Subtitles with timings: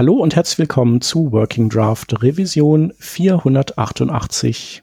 [0.00, 4.82] Hallo und herzlich willkommen zu Working Draft Revision 488.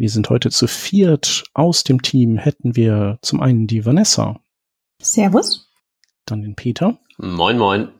[0.00, 1.44] Wir sind heute zu viert.
[1.52, 4.40] Aus dem Team hätten wir zum einen die Vanessa.
[4.98, 5.68] Servus.
[6.24, 6.98] Dann den Peter.
[7.18, 7.90] Moin, moin.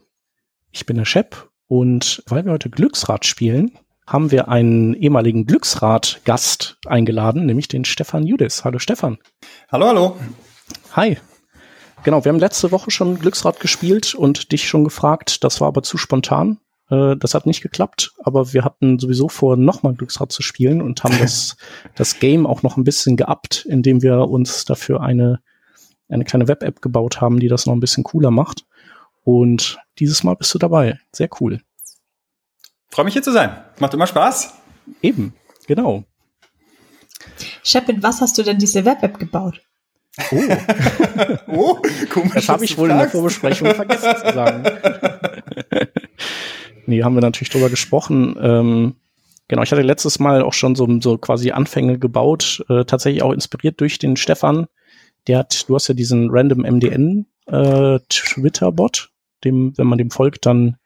[0.73, 1.51] Ich bin der Shep.
[1.67, 8.27] Und weil wir heute Glücksrad spielen, haben wir einen ehemaligen Glücksrad-Gast eingeladen, nämlich den Stefan
[8.27, 8.65] Judis.
[8.65, 9.19] Hallo Stefan.
[9.71, 10.17] Hallo, hallo.
[10.93, 11.19] Hi.
[12.03, 15.45] Genau, wir haben letzte Woche schon Glücksrad gespielt und dich schon gefragt.
[15.45, 16.61] Das war aber zu spontan.
[16.91, 21.03] Äh, das hat nicht geklappt, aber wir hatten sowieso vor, nochmal Glücksrad zu spielen und
[21.05, 21.57] haben das,
[21.95, 25.41] das Game auch noch ein bisschen geappt, indem wir uns dafür eine,
[26.09, 28.67] eine kleine Web-App gebaut haben, die das noch ein bisschen cooler macht.
[29.23, 30.99] Und dieses Mal bist du dabei.
[31.13, 31.61] Sehr cool.
[32.91, 33.57] Freue mich hier zu sein.
[33.79, 34.55] Macht immer Spaß.
[35.03, 35.35] Eben,
[35.67, 36.05] genau.
[37.63, 39.61] Shep, mit was hast du denn diese Web-App gebaut?
[40.33, 40.43] Oh,
[41.47, 41.79] oh
[42.13, 42.35] komisch.
[42.35, 44.65] das habe ich wohl in der Vorbesprechung vergessen zu sagen.
[46.91, 48.37] nee, haben wir natürlich drüber gesprochen.
[48.41, 48.97] Ähm,
[49.49, 53.33] genau, ich hatte letztes Mal auch schon so, so quasi Anfänge gebaut, äh, tatsächlich auch
[53.33, 54.67] inspiriert durch den Stefan.
[55.27, 59.11] Der hat, du hast ja diesen Random MDN äh, Twitter-Bot,
[59.45, 60.77] dem, wenn man dem folgt, dann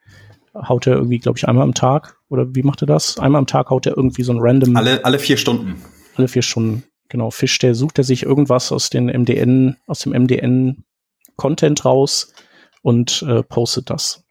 [0.55, 2.17] haut er irgendwie, glaube ich, einmal am Tag.
[2.29, 3.19] Oder wie macht er das?
[3.19, 4.75] Einmal am Tag haut er irgendwie so ein random.
[4.75, 5.81] Alle, alle vier Stunden.
[6.15, 6.83] Alle vier Stunden.
[7.09, 10.83] Genau, fischt der, sucht er sich irgendwas aus den MDN, aus dem MDN
[11.35, 12.33] Content raus
[12.81, 14.24] und äh, postet das.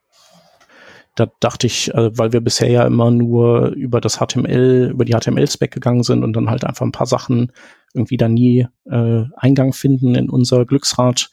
[1.14, 5.12] Da dachte ich, äh, weil wir bisher ja immer nur über das HTML, über die
[5.12, 7.52] HTML-Spec gegangen sind und dann halt einfach ein paar Sachen
[7.94, 11.30] irgendwie da nie äh, Eingang finden in unser Glücksrad,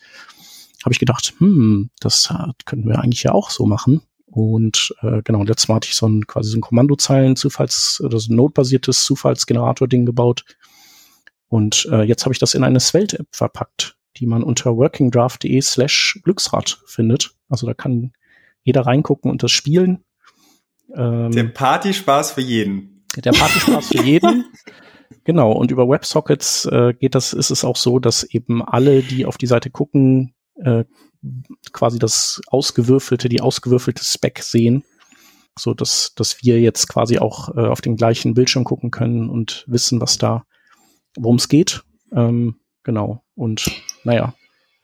[0.84, 2.34] habe ich gedacht, hm, das
[2.66, 4.02] könnten wir eigentlich ja auch so machen.
[4.26, 8.32] Und äh, genau, letztes Mal hatte ich so ein quasi so ein Kommandozeilen-Zufalls- oder so
[8.32, 10.46] ein Node-basiertes Zufallsgenerator-Ding gebaut.
[11.50, 16.22] Und äh, jetzt habe ich das in eine Svelte-App verpackt, die man unter workingdraft.de slash
[16.24, 17.36] Glücksrad findet.
[17.50, 18.14] Also da kann
[18.64, 20.04] jeder reingucken und das spielen.
[20.96, 23.06] Ähm, der Partyspaß für jeden.
[23.16, 24.46] Der Partyspaß für jeden.
[25.24, 29.26] Genau, und über WebSockets äh, geht das, ist es auch so, dass eben alle, die
[29.26, 30.86] auf die Seite gucken, äh,
[31.74, 34.84] quasi das ausgewürfelte, die ausgewürfelte Spec sehen,
[35.58, 39.64] so dass, dass wir jetzt quasi auch äh, auf den gleichen Bildschirm gucken können und
[39.68, 40.44] wissen, was da,
[41.16, 41.84] worum es geht.
[42.14, 43.24] Ähm, genau.
[43.36, 43.70] Und
[44.04, 44.34] naja.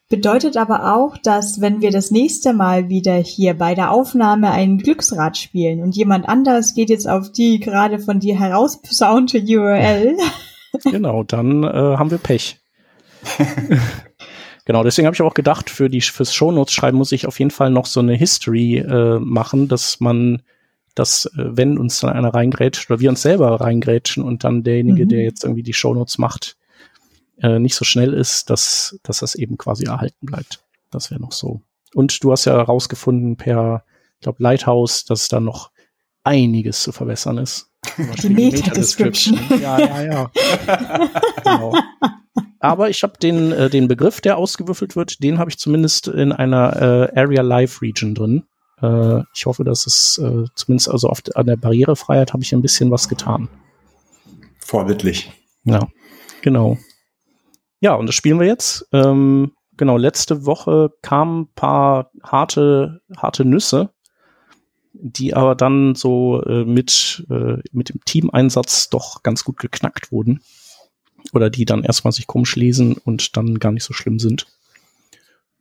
[0.10, 4.78] Bedeutet aber auch, dass wenn wir das nächste Mal wieder hier bei der Aufnahme ein
[4.78, 10.16] Glücksrad spielen und jemand anders geht jetzt auf die gerade von dir herausposaunte URL.
[10.86, 12.60] genau, dann äh, haben wir Pech.
[14.68, 17.52] Genau, deswegen habe ich auch gedacht, für die fürs Shownotes schreiben muss ich auf jeden
[17.52, 20.42] Fall noch so eine History äh, machen, dass man,
[20.94, 25.06] dass äh, wenn uns dann einer reingrätscht oder wir uns selber reingrätschen und dann derjenige,
[25.06, 25.08] mhm.
[25.10, 26.57] der jetzt irgendwie die Shownotes macht,
[27.42, 30.64] äh, nicht so schnell ist, dass, dass das eben quasi erhalten bleibt.
[30.92, 31.62] Das wäre noch so.
[31.94, 33.84] Und du hast ja herausgefunden per,
[34.16, 35.72] ich glaube, Lighthouse, dass da noch
[36.24, 37.70] einiges zu verbessern ist.
[38.22, 39.40] Die Meta-Description.
[39.62, 40.32] Ja, ja, ja.
[41.44, 41.74] genau.
[42.60, 46.32] Aber ich habe den, äh, den Begriff, der ausgewürfelt wird, den habe ich zumindest in
[46.32, 48.44] einer äh, Area Live Region drin.
[48.82, 52.62] Äh, ich hoffe, dass es äh, zumindest also auf, an der Barrierefreiheit habe ich ein
[52.62, 53.48] bisschen was getan.
[54.60, 55.32] Vorbildlich.
[55.64, 55.88] Ja,
[56.42, 56.78] genau.
[57.80, 58.88] Ja, und das spielen wir jetzt.
[58.92, 63.92] Ähm, genau, letzte Woche kamen ein paar harte, harte Nüsse,
[64.94, 70.42] die aber dann so äh, mit, äh, mit dem Teameinsatz doch ganz gut geknackt wurden
[71.34, 74.48] oder die dann erstmal sich komisch lesen und dann gar nicht so schlimm sind.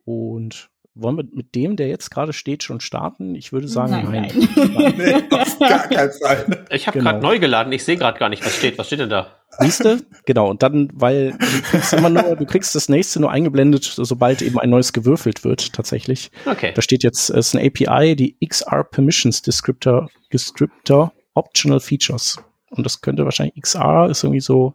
[0.05, 3.35] Und wollen wir mit dem, der jetzt gerade steht, schon starten?
[3.35, 4.33] Ich würde sagen, nein.
[4.35, 4.49] nein.
[4.75, 4.95] nein.
[4.97, 6.67] nee, auf gar keinen Fall.
[6.71, 7.11] Ich habe genau.
[7.11, 8.79] gerade neu geladen, ich sehe gerade gar nicht, was steht.
[8.79, 9.37] Was steht denn da?
[9.59, 10.01] Siehst du?
[10.25, 14.43] Genau, und dann, weil du kriegst immer nur, du kriegst das nächste nur eingeblendet, sobald
[14.43, 16.31] eben ein neues gewürfelt wird, tatsächlich.
[16.47, 16.73] Okay.
[16.75, 22.39] Da steht jetzt, es ist eine API, die XR Permissions Descriptor, Descriptor Optional Features.
[22.71, 24.75] und das könnte wahrscheinlich XR ist irgendwie so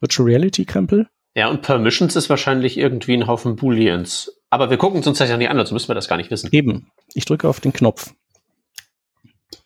[0.00, 1.08] Virtual Reality Krempel.
[1.34, 4.30] Ja, und Permissions ist wahrscheinlich irgendwie ein Haufen Booleans.
[4.52, 6.50] Aber wir gucken es uns tatsächlich nicht an, also müssen wir das gar nicht wissen.
[6.52, 6.86] Eben.
[7.14, 8.12] Ich drücke auf den Knopf.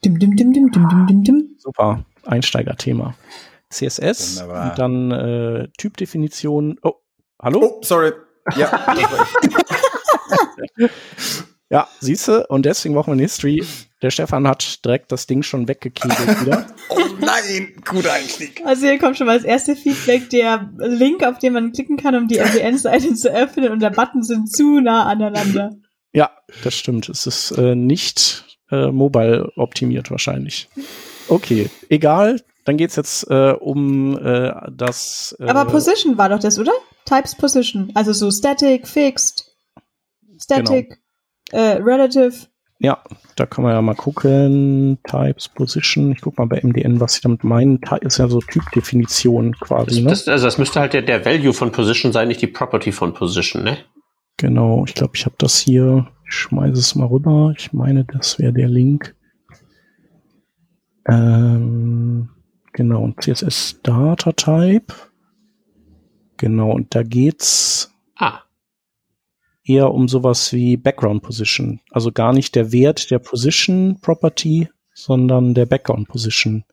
[0.04, 1.56] Dim, dim, dim, dim, dim, dim, dim, dim.
[1.58, 2.04] Super.
[2.24, 3.16] Einsteigerthema.
[3.68, 4.70] CSS Wunderbar.
[4.70, 6.78] und dann äh, Typdefinition.
[6.82, 6.92] Oh,
[7.42, 7.60] hallo?
[7.64, 8.12] Oh, sorry.
[8.54, 8.94] Ja,
[11.68, 13.64] Ja, siehste, und deswegen brauchen wir eine History.
[14.02, 16.66] Der Stefan hat direkt das Ding schon weggekegelt wieder.
[16.90, 18.62] oh nein, guter Einstieg.
[18.64, 22.14] Also hier kommt schon mal das erste Feedback, der Link, auf den man klicken kann,
[22.14, 25.76] um die MDN-Seite zu öffnen und der Button sind zu nah aneinander.
[26.12, 26.30] Ja,
[26.62, 27.08] das stimmt.
[27.08, 30.68] Es ist äh, nicht äh, mobile optimiert wahrscheinlich.
[31.28, 32.42] Okay, egal.
[32.64, 35.36] Dann geht's jetzt äh, um äh, das.
[35.38, 36.72] Äh, Aber Position war doch das, oder?
[37.04, 37.92] Types Position.
[37.94, 39.56] Also so Static, Fixed,
[40.40, 40.98] Static,
[41.52, 42.48] äh, Relative.
[42.78, 43.02] Ja,
[43.36, 44.98] da kann man ja mal gucken.
[45.08, 46.12] Types, Position.
[46.12, 47.80] Ich guck mal bei MDN, was sie damit meinen.
[48.02, 50.10] Ist ja so Typdefinition quasi, ne?
[50.10, 53.14] Das, also das müsste halt der, der Value von Position sein, nicht die Property von
[53.14, 53.78] Position, ne?
[54.36, 56.06] Genau, ich glaube, ich habe das hier.
[56.26, 57.54] Ich schmeiße es mal rüber.
[57.56, 59.14] Ich meine, das wäre der Link.
[61.08, 62.28] Ähm,
[62.72, 64.92] genau, und CSS Data Type.
[66.36, 68.40] Genau, und da geht's Ah,
[69.66, 71.80] eher um sowas wie Background Position.
[71.90, 76.64] Also gar nicht der Wert der Position Property, sondern der Background Position.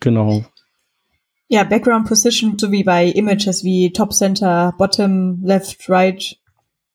[0.00, 0.44] Genau.
[1.48, 6.38] Ja, Background Position, so wie bei Images wie Top Center, Bottom, Left, Right.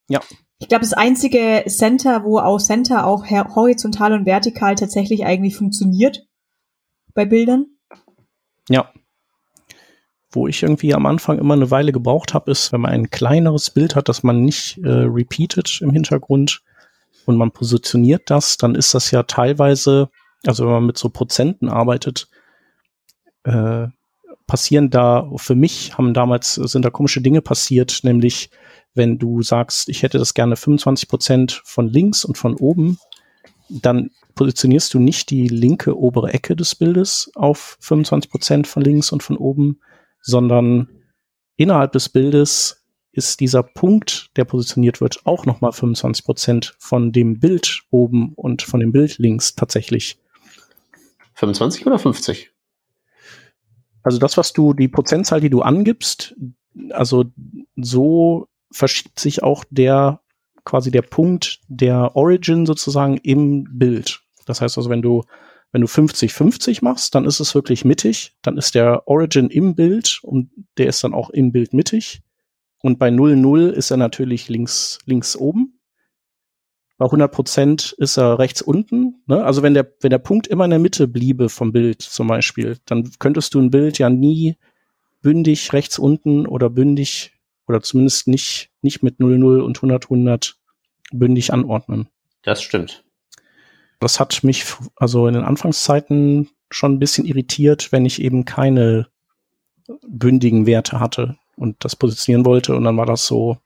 [0.09, 0.19] Ja.
[0.59, 6.27] Ich glaube, das einzige Center, wo auch Center auch horizontal und vertikal tatsächlich eigentlich funktioniert
[7.13, 7.68] bei Bildern.
[8.68, 8.91] Ja.
[10.37, 13.71] Wo ich irgendwie am Anfang immer eine Weile gebraucht habe, ist, wenn man ein kleineres
[13.71, 16.61] Bild hat, das man nicht äh, repeatet im Hintergrund
[17.25, 20.09] und man positioniert das, dann ist das ja teilweise,
[20.45, 22.29] also wenn man mit so Prozenten arbeitet,
[23.45, 23.87] äh,
[24.45, 28.51] passieren da, für mich haben damals, sind da komische Dinge passiert, nämlich
[28.93, 32.99] wenn du sagst, ich hätte das gerne 25 Prozent von links und von oben,
[33.69, 39.11] dann positionierst du nicht die linke obere Ecke des Bildes auf 25 Prozent von links
[39.11, 39.79] und von oben,
[40.21, 40.89] sondern
[41.55, 47.39] innerhalb des Bildes ist dieser Punkt, der positioniert wird, auch nochmal 25 Prozent von dem
[47.39, 50.19] Bild oben und von dem Bild links tatsächlich.
[51.33, 52.51] 25 oder 50?
[54.03, 56.35] Also das, was du, die Prozentzahl, die du angibst,
[56.91, 57.25] also
[57.75, 60.21] so verschiebt sich auch der
[60.63, 64.21] quasi der Punkt der Origin sozusagen im Bild.
[64.45, 65.23] Das heißt also, wenn du
[65.71, 70.19] wenn du 50-50 machst, dann ist es wirklich mittig, dann ist der Origin im Bild
[70.23, 72.21] und der ist dann auch im Bild mittig.
[72.79, 75.79] Und bei 0-0 ist er natürlich links, links oben.
[76.97, 79.21] Bei 100 Prozent ist er rechts unten.
[79.27, 79.43] Ne?
[79.43, 82.77] Also wenn der, wenn der Punkt immer in der Mitte bliebe vom Bild zum Beispiel,
[82.85, 84.55] dann könntest du ein Bild ja nie
[85.21, 87.33] bündig rechts unten oder bündig
[87.67, 90.55] oder zumindest nicht, nicht mit 0-0 und 100-100
[91.11, 92.07] bündig anordnen.
[92.43, 93.03] Das stimmt.
[93.99, 94.65] Das hat mich
[94.95, 99.07] also in den Anfangszeiten schon ein bisschen irritiert, wenn ich eben keine
[100.07, 102.75] bündigen Werte hatte und das positionieren wollte.
[102.75, 103.57] Und dann war das so,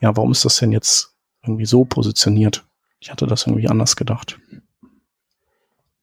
[0.00, 2.64] ja, warum ist das denn jetzt irgendwie so positioniert?
[3.00, 4.38] Ich hatte das irgendwie anders gedacht.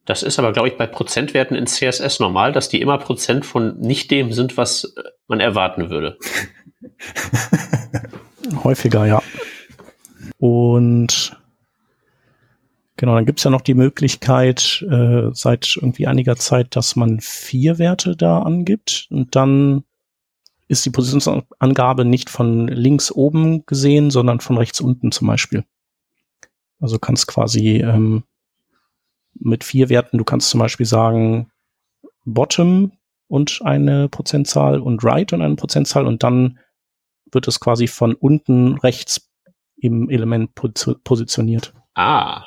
[0.06, 3.80] Das ist aber, glaube ich, bei Prozentwerten in CSS normal, dass die immer Prozent von
[3.80, 6.18] nicht dem sind, was äh, man erwarten würde.
[8.64, 9.22] Häufiger, ja.
[10.40, 11.41] Und
[13.02, 17.80] genau, dann gibt's ja noch die Möglichkeit äh, seit irgendwie einiger Zeit, dass man vier
[17.80, 19.84] Werte da angibt und dann
[20.68, 25.66] ist die Positionsangabe nicht von links oben gesehen, sondern von rechts unten zum Beispiel.
[26.80, 28.24] Also kannst quasi ähm,
[29.34, 31.50] mit vier Werten, du kannst zum Beispiel sagen
[32.24, 32.92] Bottom
[33.28, 36.60] und eine Prozentzahl und Right und eine Prozentzahl und dann
[37.32, 39.28] wird es quasi von unten rechts
[39.78, 41.74] im Element posi- positioniert.
[41.96, 42.46] Ah,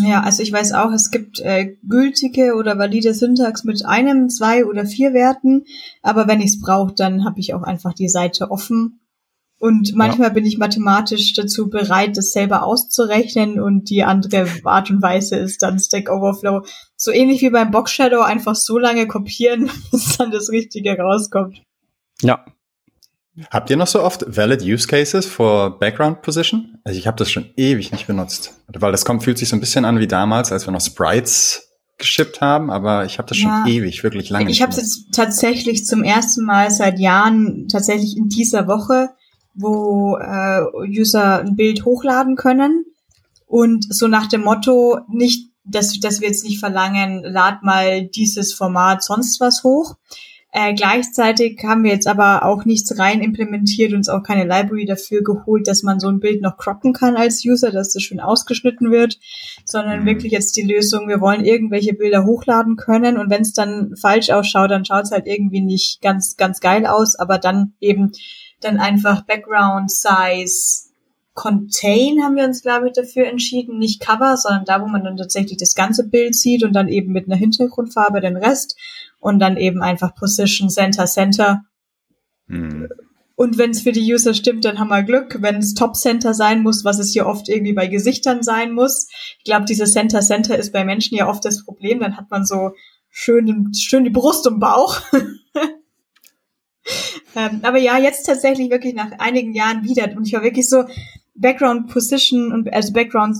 [0.00, 4.64] Ja, also ich weiß auch, es gibt äh, gültige oder valide Syntax mit einem, zwei
[4.64, 5.64] oder vier Werten,
[6.00, 9.00] aber wenn ich es brauche, dann habe ich auch einfach die Seite offen.
[9.58, 15.02] Und manchmal bin ich mathematisch dazu bereit, das selber auszurechnen und die andere Art und
[15.02, 16.64] Weise ist dann Stack Overflow.
[16.96, 21.62] So ähnlich wie beim Box Shadow einfach so lange kopieren, bis dann das Richtige rauskommt.
[22.22, 22.44] Ja,
[23.50, 26.78] Habt ihr noch so oft valid Use Cases for Background Position?
[26.84, 29.60] Also ich habe das schon ewig nicht benutzt, weil das kommt fühlt sich so ein
[29.60, 33.50] bisschen an wie damals, als wir noch Sprites geschippt haben, aber ich habe das schon
[33.50, 33.66] Ja.
[33.66, 34.44] ewig, wirklich lange.
[34.50, 39.10] Ich nicht habe es jetzt tatsächlich zum ersten Mal seit Jahren, tatsächlich in dieser Woche,
[39.54, 42.84] wo äh, User ein Bild hochladen können
[43.46, 48.52] und so nach dem Motto nicht dass, dass wir jetzt nicht verlangen, lad mal dieses
[48.52, 49.94] Format sonst was hoch.
[50.54, 54.84] Äh, gleichzeitig haben wir jetzt aber auch nichts rein implementiert und uns auch keine Library
[54.84, 58.20] dafür geholt, dass man so ein Bild noch croppen kann als User, dass das schön
[58.20, 59.18] ausgeschnitten wird,
[59.64, 60.06] sondern mhm.
[60.06, 64.28] wirklich jetzt die Lösung, wir wollen irgendwelche Bilder hochladen können und wenn es dann falsch
[64.28, 68.12] ausschaut, dann schaut es halt irgendwie nicht ganz, ganz geil aus, aber dann eben
[68.60, 70.92] dann einfach Background Size
[71.34, 75.16] Contain haben wir uns, glaube ich, dafür entschieden, nicht Cover, sondern da, wo man dann
[75.16, 78.76] tatsächlich das ganze Bild sieht und dann eben mit einer Hintergrundfarbe den Rest
[79.22, 81.62] und dann eben einfach Position Center Center.
[82.48, 82.88] Hm.
[83.36, 85.38] Und wenn es für die User stimmt, dann haben wir Glück.
[85.40, 89.08] Wenn es Top Center sein muss, was es hier oft irgendwie bei Gesichtern sein muss.
[89.38, 92.00] Ich glaube, dieses Center Center ist bei Menschen ja oft das Problem.
[92.00, 92.72] Dann hat man so
[93.10, 95.00] schön, schön die Brust im Bauch.
[97.36, 100.14] ähm, aber ja, jetzt tatsächlich wirklich nach einigen Jahren wieder.
[100.16, 100.84] Und ich war wirklich so,
[101.34, 103.38] Background Position und also Background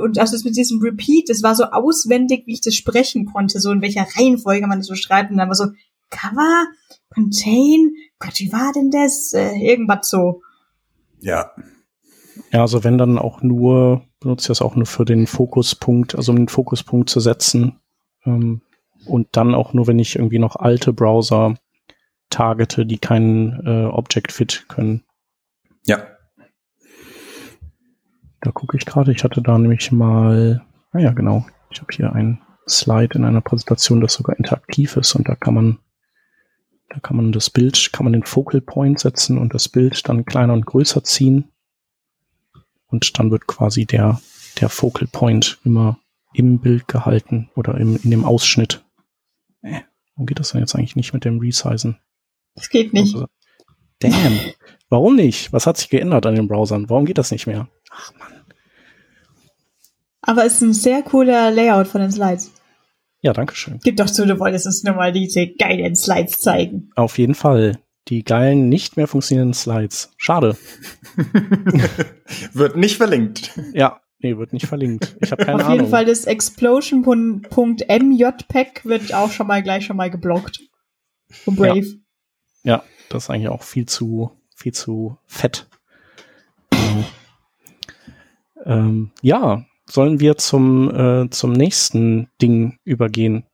[0.00, 3.60] und also das mit diesem Repeat, das war so auswendig, wie ich das sprechen konnte,
[3.60, 5.66] so in welcher Reihenfolge man das so schreibt und dann war so
[6.10, 6.66] Cover,
[7.10, 9.32] Contain, Gott, wie war denn das?
[9.34, 10.42] Äh, irgendwas so.
[11.20, 11.52] Ja.
[12.52, 16.32] Ja, also wenn dann auch nur, benutze ich das auch nur für den Fokuspunkt, also
[16.32, 17.80] um den Fokuspunkt zu setzen.
[18.24, 18.62] Ähm,
[19.06, 21.56] und dann auch nur, wenn ich irgendwie noch alte Browser
[22.30, 25.04] targete, die keinen äh, Object Fit können.
[25.86, 26.06] Ja,
[28.40, 29.12] da gucke ich gerade.
[29.12, 31.46] Ich hatte da nämlich mal, ah ja, genau.
[31.70, 35.54] Ich habe hier ein Slide in einer Präsentation, das sogar interaktiv ist und da kann
[35.54, 35.78] man,
[36.90, 40.24] da kann man das Bild, kann man den Focal Point setzen und das Bild dann
[40.24, 41.50] kleiner und größer ziehen.
[42.86, 44.20] Und dann wird quasi der,
[44.60, 45.98] der Focal Point immer
[46.32, 48.84] im Bild gehalten oder im, in dem Ausschnitt.
[49.62, 49.80] Äh,
[50.14, 51.98] warum geht das denn jetzt eigentlich nicht mit dem Resizen?
[52.54, 53.14] Das geht nicht.
[53.14, 53.26] Also,
[53.98, 54.40] damn.
[54.88, 55.52] Warum nicht?
[55.52, 56.88] Was hat sich geändert an den Browsern?
[56.88, 57.68] Warum geht das nicht mehr?
[57.90, 58.44] Ach man.
[60.22, 62.52] Aber es ist ein sehr cooler Layout von den Slides.
[63.20, 63.80] Ja, danke schön.
[63.82, 66.90] Gib doch zu, du wolltest uns nur mal diese geilen Slides zeigen.
[66.94, 67.80] Auf jeden Fall.
[68.08, 70.12] Die geilen, nicht mehr funktionierenden Slides.
[70.16, 70.56] Schade.
[72.52, 73.58] wird nicht verlinkt.
[73.74, 75.16] Ja, nee, wird nicht verlinkt.
[75.20, 75.78] Ich habe keine Auf Ahnung.
[75.78, 80.60] jeden Fall das Explosion.mjpeg wird auch schon mal gleich schon mal geblockt.
[81.30, 81.98] Von Brave.
[82.62, 82.76] Ja.
[82.76, 85.66] ja, das ist eigentlich auch viel zu, viel zu fett.
[88.68, 93.44] Ähm, ja, sollen wir zum, äh, zum nächsten Ding übergehen?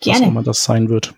[0.00, 0.18] Gerne.
[0.18, 1.14] Was auch immer das sein wird.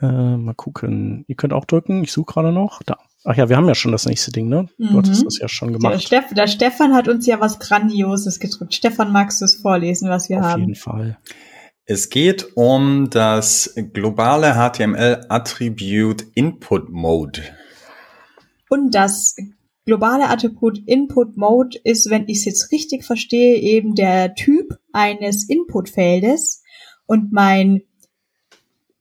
[0.00, 1.24] Äh, mal gucken.
[1.26, 2.04] Ihr könnt auch drücken.
[2.04, 2.82] Ich suche gerade noch.
[2.82, 2.98] Da.
[3.24, 4.68] Ach ja, wir haben ja schon das nächste Ding, ne?
[4.78, 4.88] Mhm.
[4.88, 5.94] Du hattest das ja schon gemacht.
[5.94, 8.74] Der, Steff, der, Stefan hat uns ja was Grandioses gedrückt.
[8.74, 10.62] Stefan, magst du es vorlesen, was wir Auf haben?
[10.62, 11.18] Auf jeden Fall.
[11.84, 17.42] Es geht um das globale HTML Attribute Input Mode.
[18.68, 19.34] Und das
[19.90, 25.48] globale Attribut Input Mode ist, wenn ich es jetzt richtig verstehe, eben der Typ eines
[25.48, 26.62] Inputfeldes
[27.06, 27.82] und mein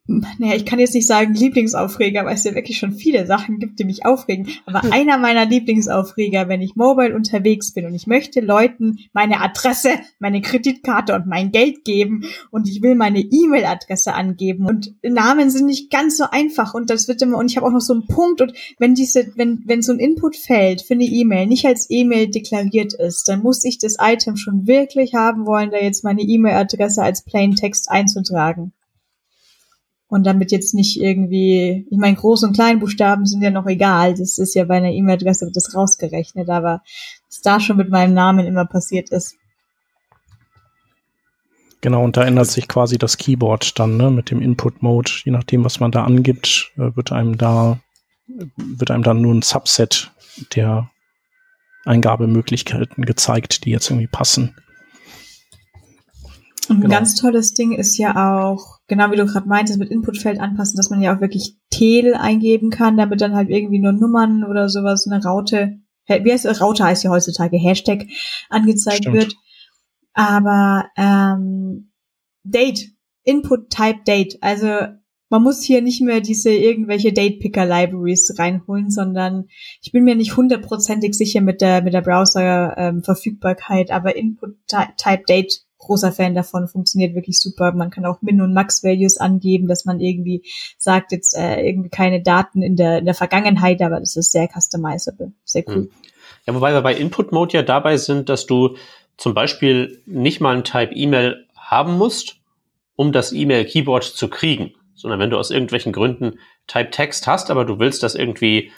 [0.10, 3.80] naja, ich kann jetzt nicht sagen Lieblingsaufreger, weil es ja wirklich schon viele Sachen gibt,
[3.80, 4.48] die mich aufregen.
[4.66, 4.92] Aber hm.
[4.92, 10.42] einer meiner Lieblingsaufreger, wenn ich mobile unterwegs bin und ich möchte Leuten meine Adresse, meine
[10.42, 15.92] Kreditkarte und mein Geld geben und ich will meine E-Mail-Adresse angeben und Namen sind nicht
[15.92, 18.42] ganz so einfach und das wird immer, und ich habe auch noch so einen Punkt
[18.42, 22.94] und wenn diese, wenn, wenn so ein Inputfeld für eine E-Mail nicht als E-Mail deklariert
[22.94, 27.24] ist, dann muss ich das Item schon wirklich haben wollen, da jetzt meine E-Mail-Adresse als
[27.24, 28.74] Plain Text einzutragen.
[30.10, 34.16] Und damit jetzt nicht irgendwie, ich meine, Groß- und Kleinbuchstaben sind ja noch egal.
[34.16, 36.82] Das ist ja bei einer E-Mail-Adresse wird das rausgerechnet, aber
[37.28, 39.36] was da schon mit meinem Namen immer passiert ist.
[41.82, 45.12] Genau, und da ändert sich quasi das Keyboard dann, ne, mit dem Input-Mode.
[45.24, 47.80] Je nachdem, was man da angibt, äh, wird einem da,
[48.58, 50.12] wird einem dann nur ein Subset
[50.56, 50.90] der
[51.86, 54.56] Eingabemöglichkeiten gezeigt, die jetzt irgendwie passen.
[56.70, 56.96] Und ein genau.
[56.96, 60.90] ganz tolles Ding ist ja auch, genau wie du gerade meintest, mit Inputfeld anpassen, dass
[60.90, 65.08] man ja auch wirklich Tel eingeben kann, damit dann halt irgendwie nur Nummern oder sowas,
[65.08, 68.06] eine Raute, wie heißt es, Raute heißt ja heutzutage, Hashtag
[68.50, 69.16] angezeigt Stimmt.
[69.16, 69.36] wird.
[70.14, 71.92] Aber ähm,
[72.44, 72.90] Date,
[73.24, 74.68] Input Type Date, also
[75.30, 79.48] man muss hier nicht mehr diese irgendwelche Date-Picker-Libraries reinholen, sondern
[79.82, 86.12] ich bin mir nicht hundertprozentig sicher mit der, mit der Browser-Verfügbarkeit, ähm, aber Input-Type-Date großer
[86.12, 87.72] Fan davon, funktioniert wirklich super.
[87.72, 90.44] Man kann auch Min- und Max-Values angeben, dass man irgendwie
[90.78, 94.48] sagt, jetzt äh, irgendwie keine Daten in der, in der Vergangenheit, aber das ist sehr
[94.48, 95.32] customizable.
[95.44, 95.76] Sehr cool.
[95.76, 95.90] Hm.
[96.46, 98.76] Ja, wobei wir bei Input-Mode ja dabei sind, dass du
[99.18, 102.38] zum Beispiel nicht mal ein Type-E-Mail haben musst,
[102.96, 107.80] um das E-Mail-Keyboard zu kriegen, sondern wenn du aus irgendwelchen Gründen Type-Text hast, aber du
[107.80, 108.72] willst, dass irgendwie,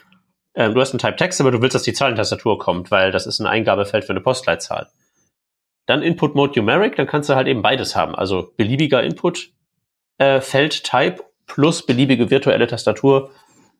[0.53, 3.39] äh, du hast einen Type-Text, aber du willst, dass die Zahlentastatur kommt, weil das ist
[3.39, 4.87] ein Eingabefeld für eine Postleitzahl
[5.85, 8.15] dann Input Mode Numeric, dann kannst du halt eben beides haben.
[8.15, 9.51] Also beliebiger Input
[10.17, 13.31] äh, Feld Type plus beliebige virtuelle Tastatur,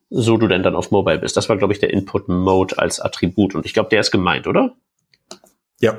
[0.10, 1.38] so du denn dann auf Mobile bist.
[1.38, 3.56] Das war, glaube ich, der Input Mode als Attribut.
[3.56, 4.76] Und ich glaube, der ist gemeint, oder?
[5.80, 5.98] Ja.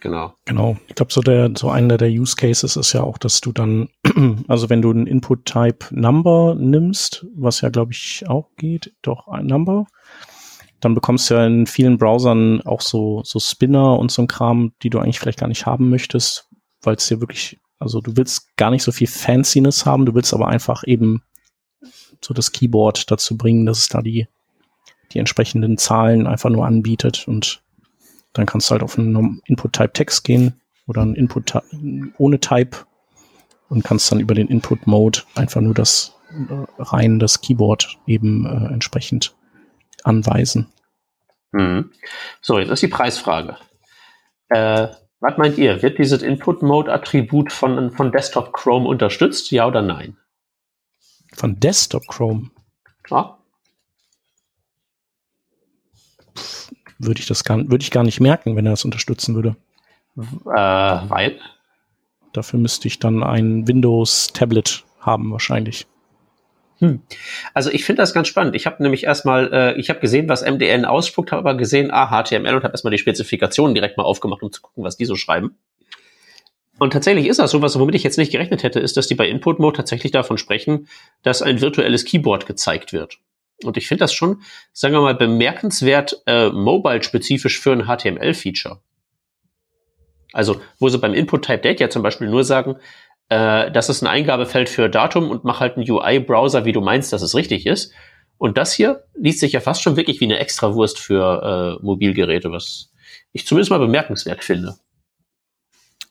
[0.00, 0.34] Genau.
[0.46, 0.76] Genau.
[0.88, 3.88] Ich glaube, so der, so einer der Use Cases ist ja auch, dass du dann,
[4.48, 9.28] also wenn du einen Input Type Number nimmst, was ja, glaube ich, auch geht, doch
[9.28, 9.86] ein Number,
[10.82, 14.72] dann bekommst du ja in vielen Browsern auch so, so Spinner und so ein Kram,
[14.82, 16.48] die du eigentlich vielleicht gar nicht haben möchtest,
[16.82, 20.34] weil es dir wirklich, also du willst gar nicht so viel Fanciness haben, du willst
[20.34, 21.22] aber einfach eben
[22.20, 24.26] so das Keyboard dazu bringen, dass es da die,
[25.12, 27.62] die entsprechenden Zahlen einfach nur anbietet und
[28.32, 31.54] dann kannst du halt auf einen Input-Type-Text gehen oder einen Input
[32.18, 32.78] ohne Type
[33.68, 38.72] und kannst dann über den Input-Mode einfach nur das äh, rein das Keyboard eben äh,
[38.72, 39.36] entsprechend
[40.02, 40.71] anweisen.
[41.52, 41.92] Mhm.
[42.40, 43.56] So, jetzt ist die Preisfrage.
[44.48, 44.88] Äh,
[45.20, 45.82] was meint ihr?
[45.82, 49.50] Wird dieses Input-Mode-Attribut von, von Desktop Chrome unterstützt?
[49.52, 50.16] Ja oder nein?
[51.34, 52.50] Von Desktop Chrome?
[53.08, 53.38] Ja.
[56.98, 59.56] Würde ich das gar, würde ich gar nicht merken, wenn er das unterstützen würde.
[60.16, 61.40] Äh, weil?
[62.32, 65.86] Dafür müsste ich dann ein Windows-Tablet haben wahrscheinlich.
[66.82, 67.00] Hm.
[67.54, 68.56] Also ich finde das ganz spannend.
[68.56, 72.08] Ich habe nämlich erstmal, äh, ich habe gesehen, was MDN ausspuckt, habe aber gesehen, ah,
[72.08, 75.14] HTML und habe erstmal die Spezifikationen direkt mal aufgemacht, um zu gucken, was die so
[75.14, 75.56] schreiben.
[76.80, 79.14] Und tatsächlich ist das so, was womit ich jetzt nicht gerechnet hätte, ist, dass die
[79.14, 80.88] bei Input Mode tatsächlich davon sprechen,
[81.22, 83.18] dass ein virtuelles Keyboard gezeigt wird.
[83.62, 88.80] Und ich finde das schon, sagen wir mal, bemerkenswert äh, mobile-spezifisch für ein HTML-Feature.
[90.32, 92.76] Also, wo sie beim Input Type Date ja zum Beispiel nur sagen,
[93.32, 97.12] äh, das ist ein Eingabefeld für Datum und mach halt einen UI-Browser, wie du meinst,
[97.12, 97.92] dass es richtig ist.
[98.36, 102.52] Und das hier liest sich ja fast schon wirklich wie eine Extrawurst für äh, Mobilgeräte,
[102.52, 102.92] was
[103.32, 104.76] ich zumindest mal bemerkenswert finde.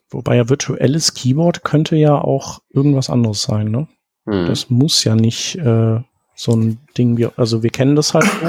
[0.09, 3.87] Wobei ja virtuelles Keyboard könnte ja auch irgendwas anderes sein, ne?
[4.25, 4.47] Hm.
[4.47, 5.99] Das muss ja nicht äh,
[6.35, 8.47] so ein Ding wie, also wir kennen das halt so.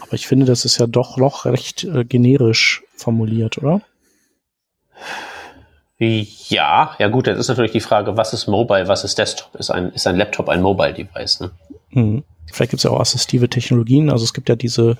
[0.00, 3.82] Aber ich finde, das ist ja doch noch recht äh, generisch formuliert, oder?
[5.98, 9.54] Ja, ja gut, jetzt ist natürlich die Frage, was ist Mobile, was ist Desktop?
[9.54, 11.40] Ist ein, ist ein Laptop ein Mobile-Device?
[11.40, 11.52] Ne?
[11.90, 12.22] Hm.
[12.52, 14.10] Vielleicht gibt es ja auch assistive Technologien.
[14.10, 14.98] Also es gibt ja diese,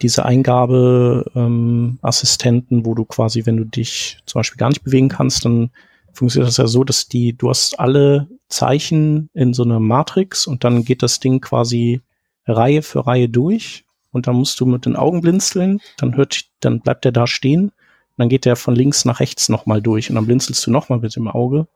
[0.00, 5.44] diese Eingabe-Assistenten, ähm, wo du quasi, wenn du dich zum Beispiel gar nicht bewegen kannst,
[5.44, 5.70] dann
[6.12, 10.64] funktioniert das ja so, dass die, du hast alle Zeichen in so einer Matrix und
[10.64, 12.00] dann geht das Ding quasi
[12.46, 16.80] Reihe für Reihe durch und dann musst du mit den Augen blinzeln, dann hört, dann
[16.80, 17.72] bleibt er da stehen
[18.18, 21.16] dann geht der von links nach rechts nochmal durch und dann blinzelst du nochmal mit
[21.16, 21.66] dem Auge.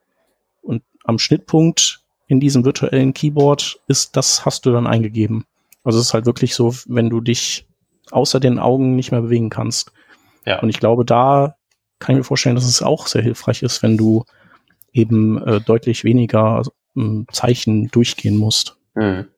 [0.61, 5.45] Und am Schnittpunkt in diesem virtuellen Keyboard ist, das hast du dann eingegeben.
[5.85, 7.67] Also es ist halt wirklich so, wenn du dich
[8.11, 9.93] außer den Augen nicht mehr bewegen kannst.
[10.45, 10.61] Ja.
[10.61, 11.57] Und ich glaube, da
[11.99, 14.25] kann ich mir vorstellen, dass es auch sehr hilfreich ist, wenn du
[14.93, 16.63] eben äh, deutlich weniger
[16.97, 18.77] äh, Zeichen durchgehen musst.
[18.95, 19.29] Mhm.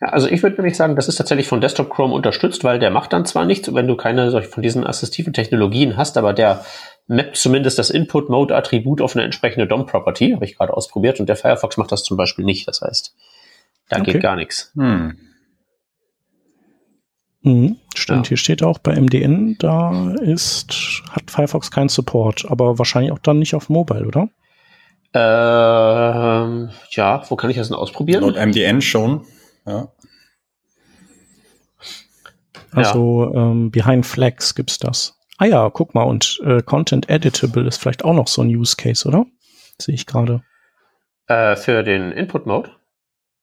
[0.00, 2.90] Ja, also ich würde nämlich sagen, das ist tatsächlich von Desktop Chrome unterstützt, weil der
[2.90, 6.64] macht dann zwar nichts, wenn du keine solch von diesen assistiven Technologien hast, aber der
[7.06, 11.76] mappt zumindest das Input-Mode-Attribut auf eine entsprechende DOM-Property, habe ich gerade ausprobiert, und der Firefox
[11.76, 12.66] macht das zum Beispiel nicht.
[12.66, 13.14] Das heißt,
[13.88, 14.12] da okay.
[14.12, 14.72] geht gar nichts.
[14.74, 15.18] Hm.
[17.42, 18.28] Mhm, stimmt, ja.
[18.28, 23.38] hier steht auch bei MDN, da ist, hat Firefox keinen Support, aber wahrscheinlich auch dann
[23.38, 24.28] nicht auf Mobile, oder?
[25.12, 28.22] Ähm, ja, wo kann ich das denn ausprobieren?
[28.22, 29.26] Laut MDN schon.
[29.66, 29.88] Ja.
[32.72, 33.40] Also ja.
[33.40, 35.16] ähm, Behind Flags gibt's das.
[35.38, 38.76] Ah ja, guck mal, und äh, Content Editable ist vielleicht auch noch so ein Use
[38.76, 39.26] Case, oder?
[39.80, 40.42] Sehe ich gerade.
[41.26, 42.70] Äh, für den Input Mode?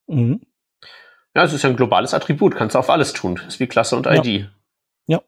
[0.08, 0.42] Mhm.
[1.36, 3.40] Ja, es ist ja ein globales Attribut, kannst du auf alles tun.
[3.48, 4.26] Ist wie Klasse und ID.
[4.26, 4.48] Ja.
[5.08, 5.22] ja.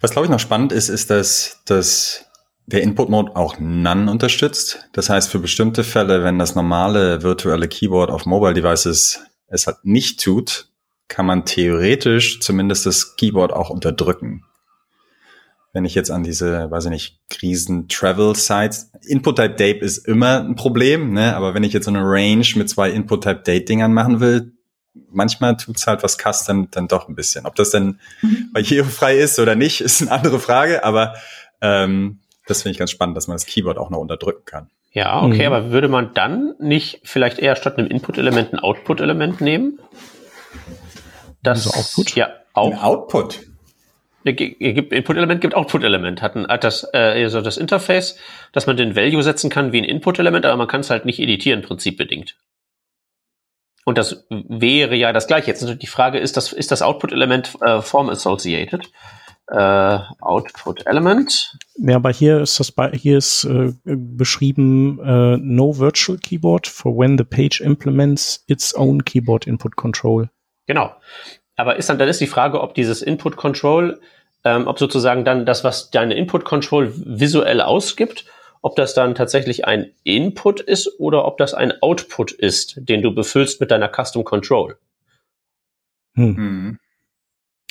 [0.00, 2.30] Was glaube ich noch spannend ist, ist, dass, dass
[2.66, 4.88] der Input Mode auch None unterstützt.
[4.92, 9.24] Das heißt, für bestimmte Fälle, wenn das normale virtuelle Keyboard auf Mobile Devices
[9.54, 10.68] es halt nicht tut,
[11.08, 14.44] kann man theoretisch zumindest das Keyboard auch unterdrücken.
[15.72, 21.34] Wenn ich jetzt an diese, weiß ich nicht, Krisen-Travel-Sites, Input-Type-Date ist immer ein Problem, ne?
[21.34, 24.52] aber wenn ich jetzt so eine Range mit zwei Input-Type-Date-Dingern machen will,
[25.10, 27.46] manchmal tut's halt was Custom dann doch ein bisschen.
[27.46, 28.50] Ob das dann mhm.
[28.52, 31.14] barrierefrei ist oder nicht, ist eine andere Frage, aber
[31.60, 34.70] ähm, das finde ich ganz spannend, dass man das Keyboard auch noch unterdrücken kann.
[34.94, 35.52] Ja, okay, mhm.
[35.52, 39.80] aber würde man dann nicht vielleicht eher statt einem Input-Element ein Output-Element nehmen?
[41.42, 42.14] Das, also Output?
[42.14, 42.70] Ja, auch.
[42.70, 43.40] Ein Output?
[44.24, 48.16] Input-Element gibt Output-Element, hat, ein, hat das, äh, also das Interface,
[48.52, 51.18] dass man den Value setzen kann wie ein Input-Element, aber man kann es halt nicht
[51.18, 52.36] editieren, prinzipbedingt.
[53.84, 55.48] Und das wäre ja das gleiche.
[55.48, 58.90] Jetzt natürlich die Frage, ist das, ist das Output-Element äh, form-associated?
[59.48, 61.56] Äh, Output Element.
[61.76, 66.96] Ja, aber hier ist das bei, hier ist äh, beschrieben äh, no virtual keyboard for
[66.96, 70.30] when the page implements its own keyboard input control.
[70.66, 70.94] Genau.
[71.56, 74.00] Aber ist dann, dann ist die Frage, ob dieses Input Control,
[74.44, 78.24] ähm, ob sozusagen dann das, was deine Input Control visuell ausgibt,
[78.62, 83.14] ob das dann tatsächlich ein Input ist oder ob das ein Output ist, den du
[83.14, 84.78] befüllst mit deiner Custom Control.
[86.14, 86.78] Hm.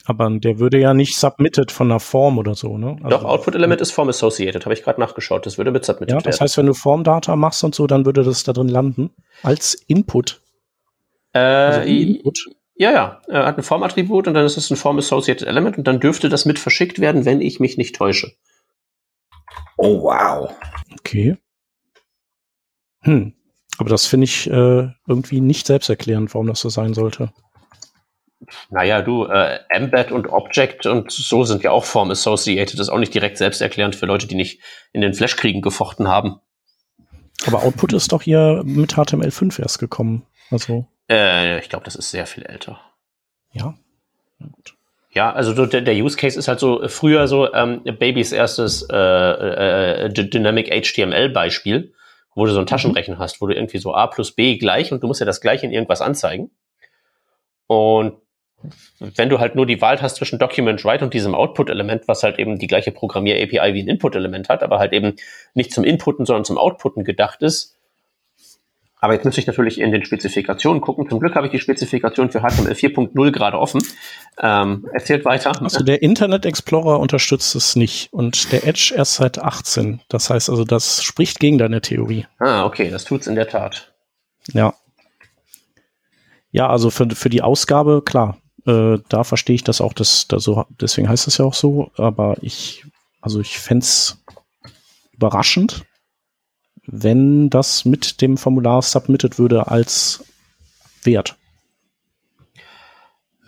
[0.05, 2.97] Aber der würde ja nicht submitted von einer Form oder so, ne?
[3.03, 5.45] Also, Doch, Output Element ist Form Associated, habe ich gerade nachgeschaut.
[5.45, 6.23] Das würde mit submitted werden.
[6.25, 9.11] Ja, das heißt, wenn du Formdata machst und so, dann würde das da drin landen.
[9.43, 10.41] Als Input.
[11.31, 12.49] Äh, also Input.
[12.75, 13.21] Ja, ja.
[13.27, 16.27] Er hat ein Formattribut und dann ist es ein Form Associated Element und dann dürfte
[16.27, 18.33] das mit verschickt werden, wenn ich mich nicht täusche.
[19.77, 20.53] Oh, wow.
[20.99, 21.37] Okay.
[23.01, 23.33] Hm.
[23.77, 27.31] Aber das finde ich äh, irgendwie nicht selbsterklärend, warum das so sein sollte.
[28.69, 32.79] Naja, du, äh, Embed und Object und so sind ja auch Form Associated.
[32.79, 36.39] Das ist auch nicht direkt selbsterklärend für Leute, die nicht in den Flash-Kriegen gefochten haben.
[37.45, 40.25] Aber Output ist doch hier mit HTML5 erst gekommen.
[40.49, 40.87] Also.
[41.09, 42.79] Äh, ich glaube, das ist sehr viel älter.
[43.51, 43.75] Ja.
[44.39, 44.75] Na gut.
[45.11, 48.95] Ja, also der, der Use Case ist halt so früher so ähm, Babys erstes äh,
[48.95, 51.93] äh, Dynamic HTML Beispiel,
[52.33, 55.03] wo du so einen Taschenrechner hast, wo du irgendwie so A plus B gleich und
[55.03, 56.49] du musst ja das gleiche in irgendwas anzeigen.
[57.67, 58.15] Und
[58.99, 62.39] wenn du halt nur die Wahl hast zwischen Document Write und diesem Output-Element, was halt
[62.39, 65.15] eben die gleiche Programmier-API wie ein Input-Element hat, aber halt eben
[65.53, 67.77] nicht zum Inputen, sondern zum Outputen gedacht ist.
[69.03, 71.09] Aber jetzt müsste ich natürlich in den Spezifikationen gucken.
[71.09, 73.83] Zum Glück habe ich die Spezifikation für HTML 4.0 gerade offen.
[74.41, 75.51] Ähm, erzählt weiter.
[75.61, 79.99] Also der Internet Explorer unterstützt es nicht und der Edge erst seit 18.
[80.07, 82.27] Das heißt also, das spricht gegen deine Theorie.
[82.39, 83.93] Ah, okay, das tut's in der Tat.
[84.53, 84.73] Ja.
[86.51, 90.43] Ja, also für, für die Ausgabe, klar, äh, da verstehe ich das auch, das, das
[90.43, 92.85] so, deswegen heißt es ja auch so, aber ich,
[93.21, 93.85] also ich fände
[95.13, 95.83] überraschend,
[96.85, 100.23] wenn das mit dem Formular submitted würde als
[101.03, 101.37] Wert.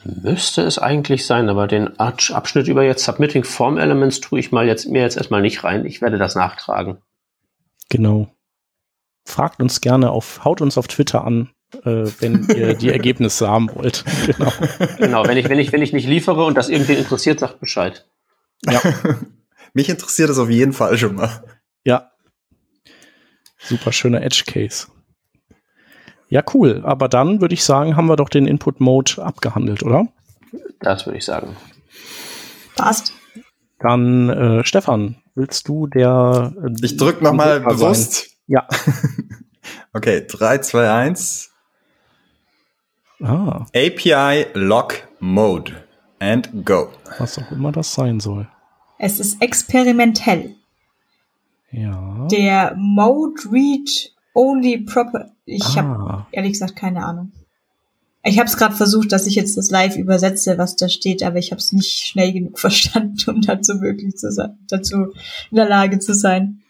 [0.04, 4.68] Müsste es eigentlich sein, aber den Abschnitt über jetzt Submitting Form Elements tue ich mal
[4.68, 5.84] jetzt, mir jetzt erstmal nicht rein.
[5.84, 7.00] Ich werde das nachtragen.
[7.90, 8.28] Genau.
[9.26, 11.50] Fragt uns gerne auf, haut uns auf Twitter an,
[11.84, 14.04] äh, wenn ihr die Ergebnisse haben wollt.
[14.26, 14.52] Genau.
[14.98, 18.06] genau, wenn ich, wenn ich, wenn ich nicht liefere und das irgendwie interessiert, sagt Bescheid.
[18.66, 18.82] Ja.
[19.74, 21.44] Mich interessiert das auf jeden Fall schon mal.
[21.84, 22.12] Ja.
[23.58, 24.88] Super schöner Edge Case.
[26.30, 26.82] Ja, cool.
[26.86, 30.08] Aber dann würde ich sagen, haben wir doch den Input Mode abgehandelt, oder?
[30.80, 31.56] Das würde ich sagen.
[32.76, 33.14] Passt.
[33.80, 36.54] Dann, äh, Stefan, willst du der.
[36.64, 38.14] Äh, ich drück nochmal bewusst.
[38.14, 38.30] Sein?
[38.48, 38.68] Ja.
[39.94, 41.52] okay, 3, 2, 1.
[43.26, 43.66] Ah.
[43.76, 45.72] API Lock Mode
[46.20, 46.90] and go.
[47.18, 48.48] Was auch immer das sein soll.
[49.00, 50.56] Es ist experimentell.
[51.72, 52.28] Ja.
[52.30, 55.32] Der Mode Read Only Proper.
[55.46, 55.76] Ich ah.
[55.76, 57.32] habe ehrlich gesagt keine Ahnung.
[58.24, 61.38] Ich habe es gerade versucht, dass ich jetzt das live übersetze, was da steht, aber
[61.38, 65.14] ich habe es nicht schnell genug verstanden, um dazu wirklich zu sein, dazu
[65.52, 66.62] in der Lage zu sein.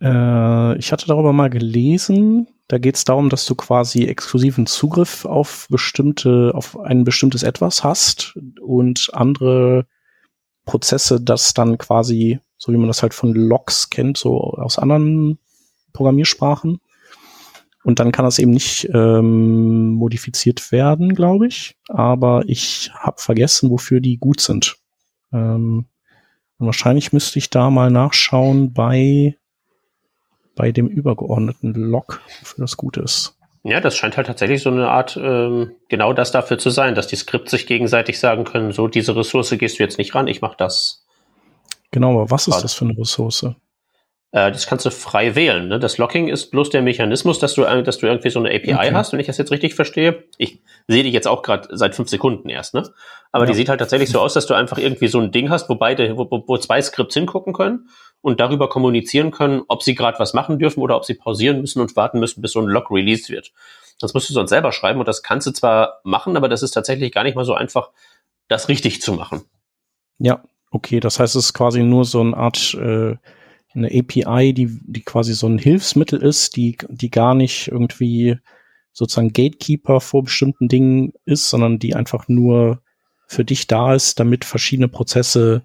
[0.00, 2.48] Äh, ich hatte darüber mal gelesen.
[2.68, 7.84] Da geht es darum, dass du quasi exklusiven Zugriff auf bestimmte, auf ein bestimmtes Etwas
[7.84, 9.86] hast und andere
[10.64, 15.38] Prozesse das dann quasi, so wie man das halt von Logs kennt, so aus anderen
[15.92, 16.80] Programmiersprachen.
[17.84, 21.76] Und dann kann das eben nicht ähm, modifiziert werden, glaube ich.
[21.86, 24.76] Aber ich habe vergessen, wofür die gut sind.
[25.32, 25.86] Ähm,
[26.58, 29.36] und wahrscheinlich müsste ich da mal nachschauen bei
[30.56, 33.36] bei dem übergeordneten Log, wofür das gut ist.
[33.62, 37.06] Ja, das scheint halt tatsächlich so eine Art, ähm, genau das dafür zu sein, dass
[37.06, 40.40] die Skripts sich gegenseitig sagen können, so diese Ressource gehst du jetzt nicht ran, ich
[40.40, 41.04] mach das.
[41.90, 43.46] Genau, aber was ist das für eine Ressource?
[44.36, 45.66] Äh, das kannst du frei wählen.
[45.66, 45.78] Ne?
[45.80, 48.92] Das Locking ist bloß der Mechanismus, dass du, dass du irgendwie so eine API okay.
[48.92, 50.24] hast, wenn ich das jetzt richtig verstehe.
[50.36, 52.82] Ich sehe dich jetzt auch gerade seit fünf Sekunden erst, ne?
[53.32, 53.52] Aber ja.
[53.52, 55.76] die sieht halt tatsächlich so aus, dass du einfach irgendwie so ein Ding hast, wo
[55.76, 57.88] beide, wo, wo zwei Skripts hingucken können
[58.20, 61.80] und darüber kommunizieren können, ob sie gerade was machen dürfen oder ob sie pausieren müssen
[61.80, 63.52] und warten müssen, bis so ein Log released wird.
[64.02, 66.72] Das musst du sonst selber schreiben und das kannst du zwar machen, aber das ist
[66.72, 67.88] tatsächlich gar nicht mal so einfach,
[68.48, 69.44] das richtig zu machen.
[70.18, 71.00] Ja, okay.
[71.00, 73.16] Das heißt, es ist quasi nur so eine Art äh,
[73.76, 78.38] eine API, die, die quasi so ein Hilfsmittel ist, die, die gar nicht irgendwie
[78.92, 82.80] sozusagen Gatekeeper vor bestimmten Dingen ist, sondern die einfach nur
[83.26, 85.64] für dich da ist, damit verschiedene Prozesse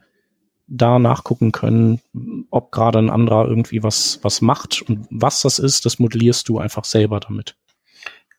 [0.67, 2.01] da nachgucken können,
[2.49, 6.59] ob gerade ein anderer irgendwie was, was macht und was das ist, das modellierst du
[6.59, 7.55] einfach selber damit.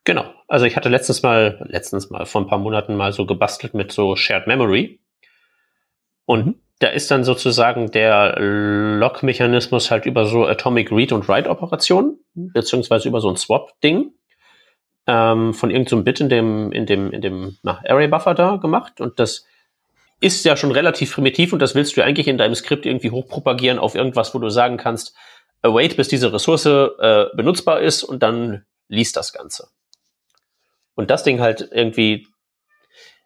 [0.05, 0.25] Genau.
[0.49, 3.93] Also ich hatte letztens mal, letztens mal vor ein paar Monaten mal so gebastelt mit
[3.93, 5.01] so Shared Memory.
[6.25, 6.55] Und mhm.
[6.83, 13.21] Da ist dann sozusagen der Lock-Mechanismus halt über so Atomic Read- und Write-Operationen, beziehungsweise über
[13.21, 14.13] so ein Swap-Ding
[15.07, 19.01] ähm, von irgendeinem so Bit in dem, in dem, in dem Array-Buffer da gemacht.
[19.01, 19.47] Und das
[20.21, 23.79] ist ja schon relativ primitiv und das willst du eigentlich in deinem Skript irgendwie hochpropagieren
[23.79, 25.15] auf irgendwas, wo du sagen kannst,
[25.63, 29.69] await, bis diese Ressource äh, benutzbar ist und dann liest das Ganze.
[30.95, 32.27] Und das Ding halt irgendwie,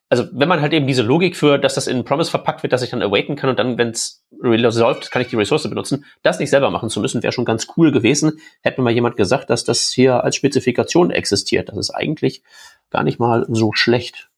[0.09, 2.83] also wenn man halt eben diese Logik für, dass das in Promise verpackt wird, dass
[2.83, 6.39] ich dann awaiten kann und dann, wenn es resolved, kann ich die Ressource benutzen, das
[6.39, 8.39] nicht selber machen zu müssen, wäre schon ganz cool gewesen.
[8.61, 11.69] Hätte mir mal jemand gesagt, dass das hier als Spezifikation existiert.
[11.71, 12.43] Das ist eigentlich
[12.91, 14.31] gar nicht mal so schlecht.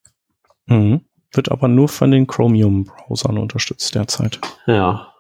[0.67, 1.03] Mhm.
[1.33, 4.41] Wird aber nur von den Chromium-Browsern unterstützt derzeit.
[4.67, 5.13] Ja.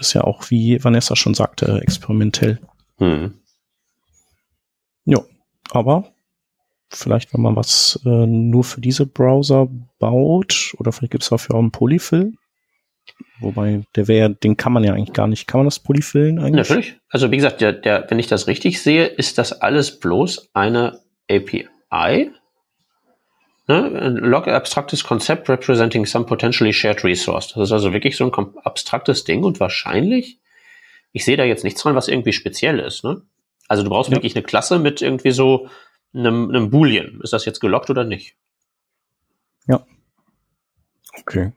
[0.00, 2.58] ist ja auch, wie Vanessa schon sagte, experimentell.
[2.98, 3.34] Hm.
[5.04, 5.20] Ja,
[5.70, 6.12] aber
[6.96, 11.56] vielleicht, wenn man was äh, nur für diese Browser baut, oder vielleicht gibt es dafür
[11.56, 12.34] auch einen Polyfill.
[13.40, 15.48] Wobei, der wäre, den kann man ja eigentlich gar nicht.
[15.48, 16.68] Kann man das polyfillen eigentlich?
[16.68, 16.96] Natürlich.
[17.08, 21.00] Also wie gesagt, der, der, wenn ich das richtig sehe, ist das alles bloß eine
[21.28, 22.30] API,
[23.68, 24.18] Ne?
[24.20, 27.48] Log abstraktes Konzept representing some potentially shared resource.
[27.54, 30.40] Das ist also wirklich so ein abstraktes Ding und wahrscheinlich,
[31.12, 33.04] ich sehe da jetzt nichts dran, was irgendwie speziell ist.
[33.04, 33.22] Ne?
[33.68, 34.16] Also du brauchst ja.
[34.16, 35.68] wirklich eine Klasse mit irgendwie so
[36.14, 37.20] einem, einem Boolean.
[37.22, 38.36] Ist das jetzt gelockt oder nicht?
[39.66, 39.86] Ja.
[41.20, 41.52] Okay.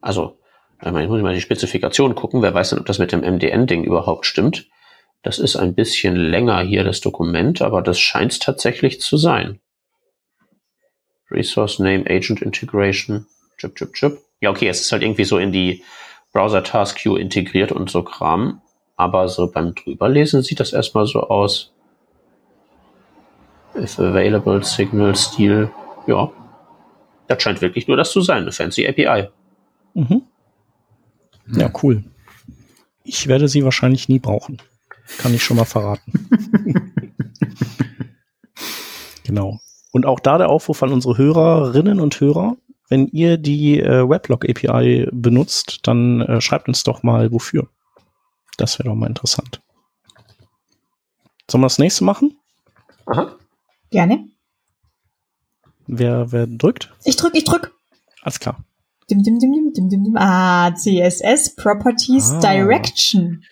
[0.00, 0.38] Also,
[0.80, 2.42] ich muss mal die Spezifikation gucken.
[2.42, 4.68] Wer weiß denn, ob das mit dem MDN-Ding überhaupt stimmt.
[5.22, 9.58] Das ist ein bisschen länger hier, das Dokument, aber das scheint es tatsächlich zu sein.
[11.30, 13.26] Resource Name Agent Integration.
[13.58, 14.18] Chip, chip, chip.
[14.40, 15.82] Ja, okay, es ist halt irgendwie so in die
[16.32, 18.62] Browser Task Queue integriert und so Kram.
[18.94, 21.72] Aber so beim drüberlesen sieht das erstmal so aus.
[23.78, 25.70] If available Signal Stil.
[26.06, 26.30] Ja.
[27.28, 29.28] Das scheint wirklich nur das zu sein, eine fancy API.
[29.94, 30.22] Mhm.
[31.48, 32.04] Ja, cool.
[33.04, 34.60] Ich werde sie wahrscheinlich nie brauchen.
[35.18, 36.12] Kann ich schon mal verraten.
[39.24, 39.60] genau.
[39.92, 42.56] Und auch da der Aufruf an unsere Hörerinnen und Hörer,
[42.88, 47.68] wenn ihr die äh, Weblog API benutzt, dann äh, schreibt uns doch mal wofür.
[48.56, 49.62] Das wäre doch mal interessant.
[51.50, 52.36] Sollen wir das nächste machen?
[53.06, 53.36] Aha.
[53.90, 54.28] Gerne.
[55.86, 56.92] Wer, wer drückt?
[57.04, 57.72] Ich drück, ich drück.
[58.22, 58.64] Alles klar.
[59.08, 60.16] Dim, dim, dim, dim, dim, dim, dim.
[60.16, 62.40] Ah, CSS Properties ah.
[62.40, 63.44] Direction.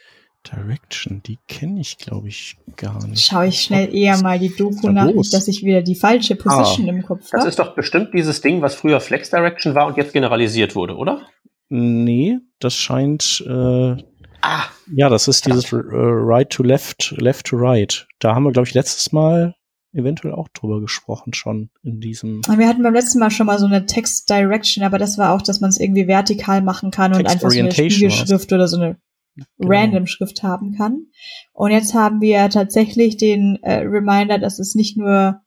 [0.45, 3.25] Direction, die kenne ich, glaube ich, gar nicht.
[3.25, 6.87] Schaue ich schnell eher mal die Doku nach, nicht, dass ich wieder die falsche Position
[6.89, 6.93] ah.
[6.93, 7.39] im Kopf habe.
[7.39, 10.97] Das ist doch bestimmt dieses Ding, was früher Flex Direction war und jetzt generalisiert wurde,
[10.97, 11.23] oder?
[11.71, 13.43] Nee, das scheint.
[13.47, 13.97] Äh,
[14.43, 14.65] ah.
[14.95, 18.07] Ja, das ist dieses äh, Right to Left, Left to Right.
[18.19, 19.55] Da haben wir, glaube ich, letztes Mal
[19.95, 22.43] eventuell auch drüber gesprochen schon in diesem.
[22.43, 25.43] Wir hatten beim letzten Mal schon mal so eine Text Direction, aber das war auch,
[25.43, 28.77] dass man es irgendwie vertikal machen kann Text und einfach so eine Spiegelschrift oder so
[28.77, 28.97] eine
[29.37, 29.71] genau.
[29.71, 31.07] random Schrift haben kann.
[31.53, 35.41] Und jetzt haben wir tatsächlich den äh, Reminder, dass es nicht nur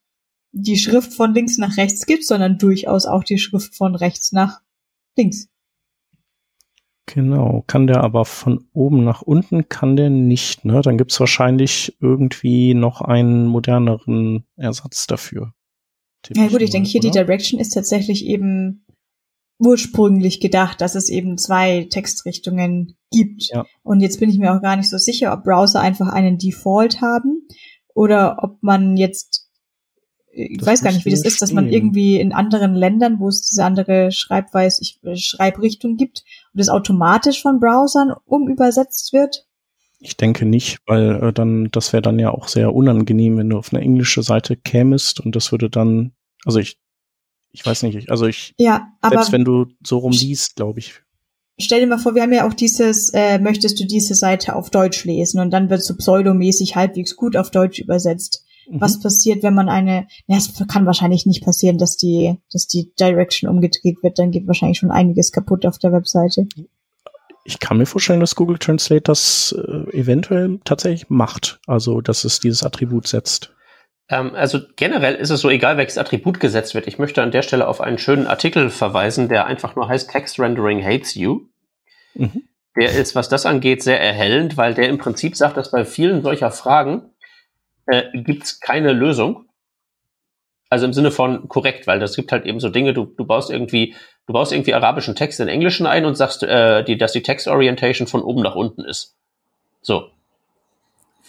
[0.51, 4.61] die Schrift von links nach rechts gibt, sondern durchaus auch die Schrift von rechts nach
[5.15, 5.49] links.
[7.07, 10.81] Genau, kann der aber von oben nach unten kann der nicht, ne?
[10.81, 15.53] Dann gibt's wahrscheinlich irgendwie noch einen moderneren Ersatz dafür.
[16.35, 18.85] Ja gut, ich denke hier, die Direction ist tatsächlich eben
[19.59, 23.49] ursprünglich gedacht, dass es eben zwei Textrichtungen gibt.
[23.51, 23.65] Ja.
[23.83, 27.01] Und jetzt bin ich mir auch gar nicht so sicher, ob Browser einfach einen Default
[27.01, 27.47] haben
[27.95, 29.46] oder ob man jetzt,
[30.37, 33.27] ich das weiß gar nicht, wie das ist, dass man irgendwie in anderen Ländern, wo
[33.27, 36.23] es diese andere Schreibweise, ich, äh, Schreibrichtung gibt
[36.53, 39.47] und es automatisch von Browsern umübersetzt wird.
[39.99, 43.57] Ich denke nicht, weil äh, dann, das wäre dann ja auch sehr unangenehm, wenn du
[43.57, 46.13] auf eine englische Seite kämest und das würde dann,
[46.45, 46.77] also ich
[47.51, 51.01] ich weiß nicht, also ich, ja, aber selbst wenn du so rumliest, glaube ich.
[51.59, 54.69] Stell dir mal vor, wir haben ja auch dieses, äh, möchtest du diese Seite auf
[54.69, 58.45] Deutsch lesen und dann wird so pseudomäßig halbwegs gut auf Deutsch übersetzt.
[58.69, 58.81] Mhm.
[58.81, 62.93] Was passiert, wenn man eine, na, es kann wahrscheinlich nicht passieren, dass die, dass die
[62.99, 66.47] Direction umgedreht wird, dann geht wahrscheinlich schon einiges kaputt auf der Webseite.
[67.45, 72.41] Ich kann mir vorstellen, dass Google Translate das äh, eventuell tatsächlich macht, also dass es
[72.41, 73.53] dieses Attribut setzt.
[74.09, 76.87] Ähm, also generell ist es so egal, welches Attribut gesetzt wird.
[76.87, 80.39] Ich möchte an der Stelle auf einen schönen Artikel verweisen, der einfach nur heißt Text
[80.39, 81.47] Rendering Hates You.
[82.15, 82.43] Mhm.
[82.79, 86.21] Der ist, was das angeht, sehr erhellend, weil der im Prinzip sagt, dass bei vielen
[86.21, 87.09] solcher Fragen
[87.87, 89.45] äh, gibt es keine Lösung.
[90.69, 93.49] Also im Sinne von korrekt, weil das gibt halt eben so Dinge, du, du baust
[93.49, 93.95] irgendwie,
[94.25, 97.47] du baust irgendwie arabischen Text in Englischen ein und sagst, äh, die, dass die Text
[97.47, 99.15] Orientation von oben nach unten ist.
[99.81, 100.11] So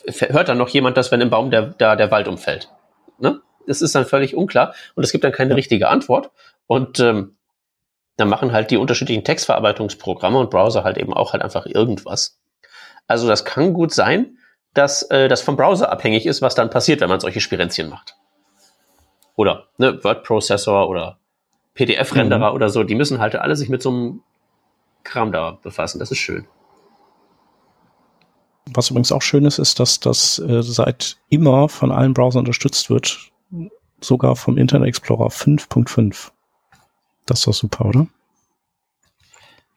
[0.06, 2.70] hört dann noch jemand das, wenn im Baum der, da der Wald umfällt?
[3.18, 3.40] Ne?
[3.66, 5.56] Das ist dann völlig unklar und es gibt dann keine ja.
[5.56, 6.30] richtige Antwort.
[6.66, 7.36] Und ähm,
[8.16, 12.38] dann machen halt die unterschiedlichen Textverarbeitungsprogramme und Browser halt eben auch halt einfach irgendwas.
[13.06, 14.38] Also das kann gut sein,
[14.78, 18.16] dass äh, das vom Browser abhängig ist, was dann passiert, wenn man solche Spirenzchen macht.
[19.34, 21.18] Oder ne, Word-Processor oder
[21.74, 22.54] PDF-Renderer mhm.
[22.54, 24.20] oder so, die müssen halt alle sich mit so einem
[25.02, 25.98] Kram da befassen.
[25.98, 26.46] Das ist schön.
[28.72, 32.88] Was übrigens auch schön ist, ist, dass das äh, seit immer von allen Browsern unterstützt
[32.88, 33.30] wird.
[34.00, 36.30] Sogar vom Internet Explorer 5.5.
[37.26, 38.06] Das ist doch super, oder?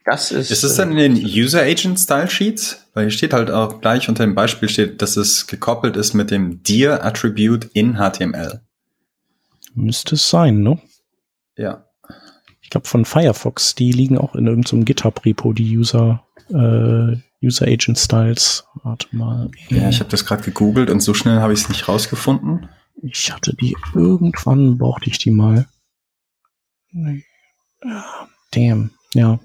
[0.04, 0.50] Das ist.
[0.52, 2.88] Ist es dann in den User Agent Style Sheets?
[2.94, 6.32] Weil hier steht halt auch gleich unter dem Beispiel steht, dass es gekoppelt ist mit
[6.32, 8.62] dem Dir Attribute in HTML.
[9.74, 10.80] Müsste es sein, ne?
[11.56, 11.86] Ja.
[12.62, 17.98] Ich glaube von Firefox, die liegen auch in irgendeinem GitHub-Repo, die User, äh, User Agent
[17.98, 18.66] Styles.
[18.84, 19.50] Warte mal.
[19.70, 22.70] Ja, ich habe das gerade gegoogelt und so schnell habe ich es nicht rausgefunden.
[23.02, 25.68] Ich hatte die irgendwann, brauchte ich die mal.
[26.92, 27.24] Nee.
[28.52, 29.40] Damn, ja.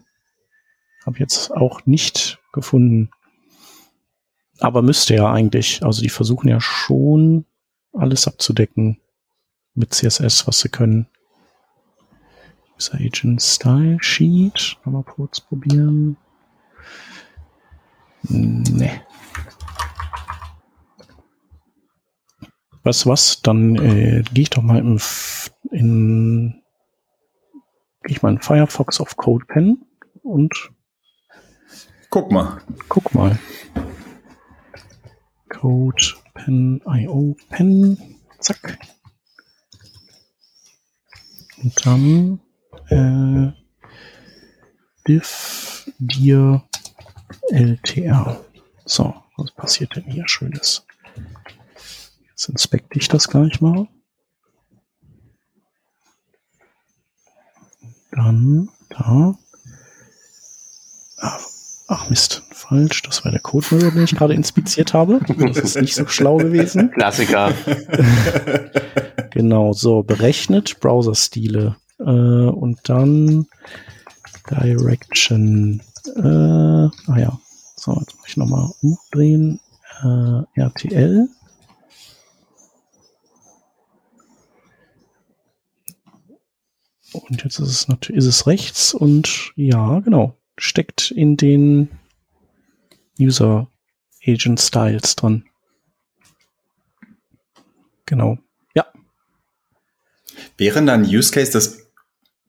[1.06, 3.10] Hab jetzt auch nicht gefunden.
[4.58, 5.84] Aber müsste ja eigentlich.
[5.84, 7.46] Also die versuchen ja schon
[7.92, 9.00] alles abzudecken
[9.74, 11.06] mit CSS, was sie können.
[12.76, 14.76] User Agent Style Sheet.
[14.84, 16.16] Nochmal kurz probieren.
[18.22, 19.00] Nee.
[22.82, 23.42] Weißt du was?
[23.42, 25.00] Dann äh, gehe ich doch mal im,
[25.70, 26.62] in,
[28.02, 29.84] gehe ich mal in Firefox auf CodePen
[30.22, 30.72] und
[32.16, 32.62] guck mal.
[32.88, 33.38] Guck mal.
[35.50, 38.16] CodePen.io Pen.
[38.38, 38.78] Zack.
[41.58, 42.40] Und dann
[42.88, 43.52] äh,
[45.06, 46.62] diff dir
[47.50, 48.42] LTR.
[48.86, 50.86] So, was passiert denn hier Schönes?
[52.30, 53.88] Jetzt inspekte ich das gleich mal.
[58.10, 59.38] Dann da.
[61.18, 61.55] Ach,
[61.88, 63.02] ach Mist, falsch.
[63.02, 65.20] Das war der Code, den ich gerade inspiziert habe.
[65.38, 66.90] Das ist nicht so schlau gewesen.
[66.92, 67.52] Klassiker.
[69.30, 73.46] genau, so berechnet Browser-Stile äh, und dann
[74.50, 75.82] Direction.
[76.16, 77.38] Äh, ah ja,
[77.76, 79.60] so jetzt muss ich nochmal umdrehen.
[80.02, 81.28] Äh, RTL
[87.12, 91.90] Und jetzt ist es natürlich, ist es rechts und ja, genau, steckt in den
[93.18, 93.68] User
[94.26, 95.44] Agent Styles dran.
[98.06, 98.38] Genau.
[98.74, 98.86] Ja.
[100.56, 101.86] Wäre dann Use Case, das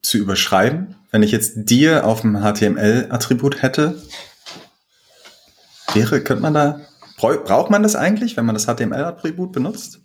[0.02, 4.02] zu überschreiben, wenn ich jetzt dir auf dem HTML-Attribut hätte?
[5.94, 6.82] Wäre, könnte man da,
[7.18, 10.02] braucht man das eigentlich, wenn man das HTML-Attribut benutzt?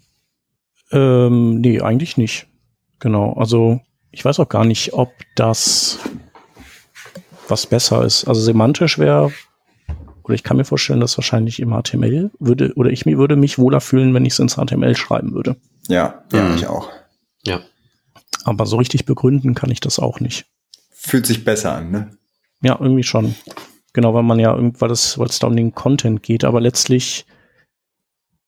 [0.91, 2.49] Ähm, nee, eigentlich nicht.
[2.99, 3.35] Genau.
[3.35, 5.99] Also ich weiß auch gar nicht, ob das
[7.53, 8.25] was besser ist.
[8.25, 9.33] Also semantisch wäre,
[10.25, 13.59] oder ich kann mir vorstellen, dass wahrscheinlich im HTML würde, oder ich mir würde mich
[13.59, 15.57] wohler fühlen, wenn ich es ins HTML schreiben würde.
[15.89, 16.55] Ja, ja, mhm.
[16.57, 16.89] ich auch.
[17.45, 17.61] Ja.
[18.45, 20.47] Aber so richtig begründen kann ich das auch nicht.
[20.91, 22.11] Fühlt sich besser an, ne?
[22.63, 23.35] Ja, irgendwie schon.
[23.93, 27.27] Genau, weil man ja irgendwann das, weil es da um den Content geht, aber letztlich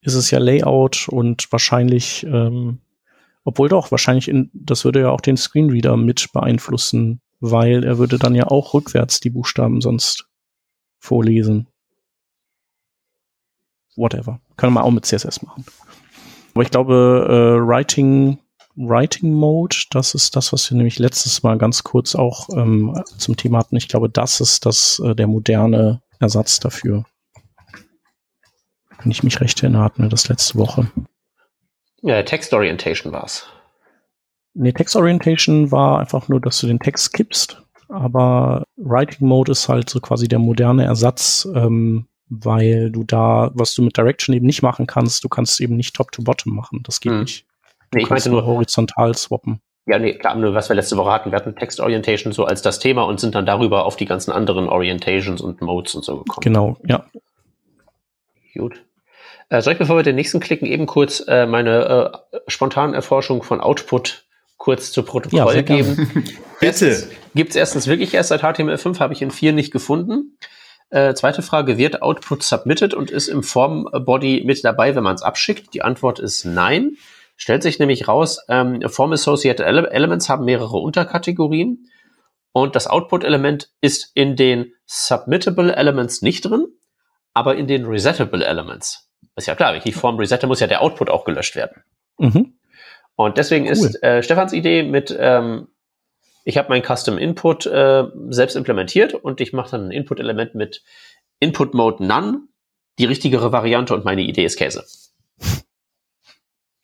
[0.00, 2.78] ist es ja Layout und wahrscheinlich ähm,
[3.44, 8.18] obwohl doch, wahrscheinlich, in, das würde ja auch den Screenreader mit beeinflussen, weil er würde
[8.18, 10.26] dann ja auch rückwärts die Buchstaben sonst
[10.98, 11.66] vorlesen.
[13.96, 14.40] Whatever.
[14.56, 15.66] Kann man auch mit CSS machen.
[16.54, 18.38] Aber ich glaube, äh, Writing,
[18.76, 23.36] Writing Mode, das ist das, was wir nämlich letztes Mal ganz kurz auch ähm, zum
[23.36, 23.76] Thema hatten.
[23.76, 27.04] Ich glaube, das ist das äh, der moderne Ersatz dafür.
[29.02, 30.90] Wenn ich mich recht erinnere, hatten wir das letzte Woche.
[32.00, 33.46] Ja, Text Orientation war's.
[34.54, 37.62] Nee, Text Orientation war einfach nur, dass du den Text skippst.
[37.88, 43.74] Aber Writing Mode ist halt so quasi der moderne Ersatz, ähm, weil du da, was
[43.74, 46.82] du mit Direction eben nicht machen kannst, du kannst eben nicht Top to Bottom machen.
[46.84, 47.20] Das geht hm.
[47.20, 47.46] nicht.
[47.90, 49.60] Du nee, ich meinte nur horizontal swappen.
[49.86, 51.30] Ja, nee, klar, nur was wir letzte Woche hatten.
[51.30, 54.32] Wir hatten Text Orientation so als das Thema und sind dann darüber auf die ganzen
[54.32, 56.42] anderen Orientations und Modes und so gekommen.
[56.42, 57.04] Genau, ja.
[58.54, 58.82] Gut.
[59.50, 63.42] Äh, soll ich, bevor wir den nächsten klicken, eben kurz äh, meine äh, spontanen Erforschung
[63.42, 64.24] von Output
[64.64, 66.24] kurz zu Protokoll ja, geben?
[66.60, 67.10] Bitte.
[67.34, 70.38] Gibt es erstens wirklich erst seit HTML5, habe ich in 4 nicht gefunden.
[70.88, 75.22] Äh, zweite Frage, wird Output submitted und ist im Form-Body mit dabei, wenn man es
[75.22, 75.74] abschickt?
[75.74, 76.96] Die Antwort ist nein.
[77.36, 81.90] Stellt sich nämlich raus, ähm, Form-Associated Ele Elements haben mehrere Unterkategorien
[82.52, 86.68] und das Output-Element ist in den Submittable Elements nicht drin,
[87.34, 89.10] aber in den Resettable Elements.
[89.36, 91.82] Ist ja klar, wenn ich die Form resette, muss ja der Output auch gelöscht werden.
[92.16, 92.54] Mhm.
[93.16, 93.72] Und deswegen cool.
[93.72, 95.68] ist äh, Stefans Idee mit ähm,
[96.44, 100.82] ich habe mein Custom Input äh, selbst implementiert und ich mache dann ein Input-Element mit
[101.40, 102.42] Input Mode None,
[102.98, 104.84] die richtigere Variante und meine Idee ist Käse.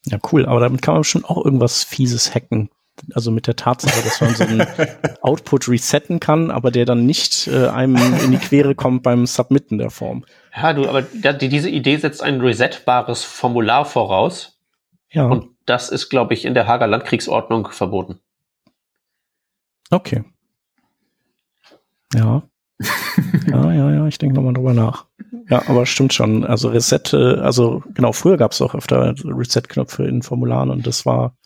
[0.07, 2.70] Ja, cool, aber damit kann man schon auch irgendwas Fieses hacken.
[3.14, 4.66] Also mit der Tatsache, dass man so einen
[5.22, 9.78] Output resetten kann, aber der dann nicht äh, einem in die Quere kommt beim Submitten
[9.78, 10.24] der Form.
[10.55, 14.59] Ja, du, aber da, diese Idee setzt ein resetbares Formular voraus.
[15.11, 15.26] Ja.
[15.26, 18.20] Und das ist, glaube ich, in der Hager Landkriegsordnung verboten.
[19.90, 20.24] Okay.
[22.14, 22.42] Ja.
[23.46, 25.06] ja, ja, ja, ich denke nochmal drüber nach.
[25.48, 26.44] Ja, aber stimmt schon.
[26.44, 31.36] Also Reset, also genau, früher gab es auch öfter Reset-Knöpfe in Formularen und das war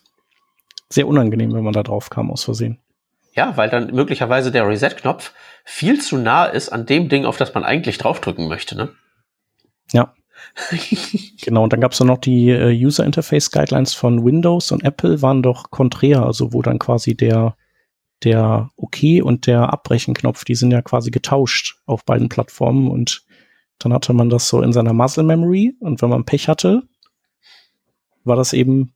[0.89, 2.79] sehr unangenehm, wenn man da drauf kam aus Versehen.
[3.33, 5.33] Ja, weil dann möglicherweise der Reset-Knopf
[5.65, 8.91] viel zu nah ist an dem Ding, auf das man eigentlich draufdrücken möchte, ne?
[9.93, 10.15] Ja.
[11.43, 15.23] Genau, und dann gab es noch die äh, User Interface Guidelines von Windows und Apple
[15.23, 17.57] waren doch konträr, also wo dann quasi der
[18.23, 23.25] der OK und der Abbrechen-Knopf, die sind ja quasi getauscht auf beiden Plattformen und
[23.79, 26.83] dann hatte man das so in seiner Muscle Memory und wenn man Pech hatte,
[28.25, 28.95] war das eben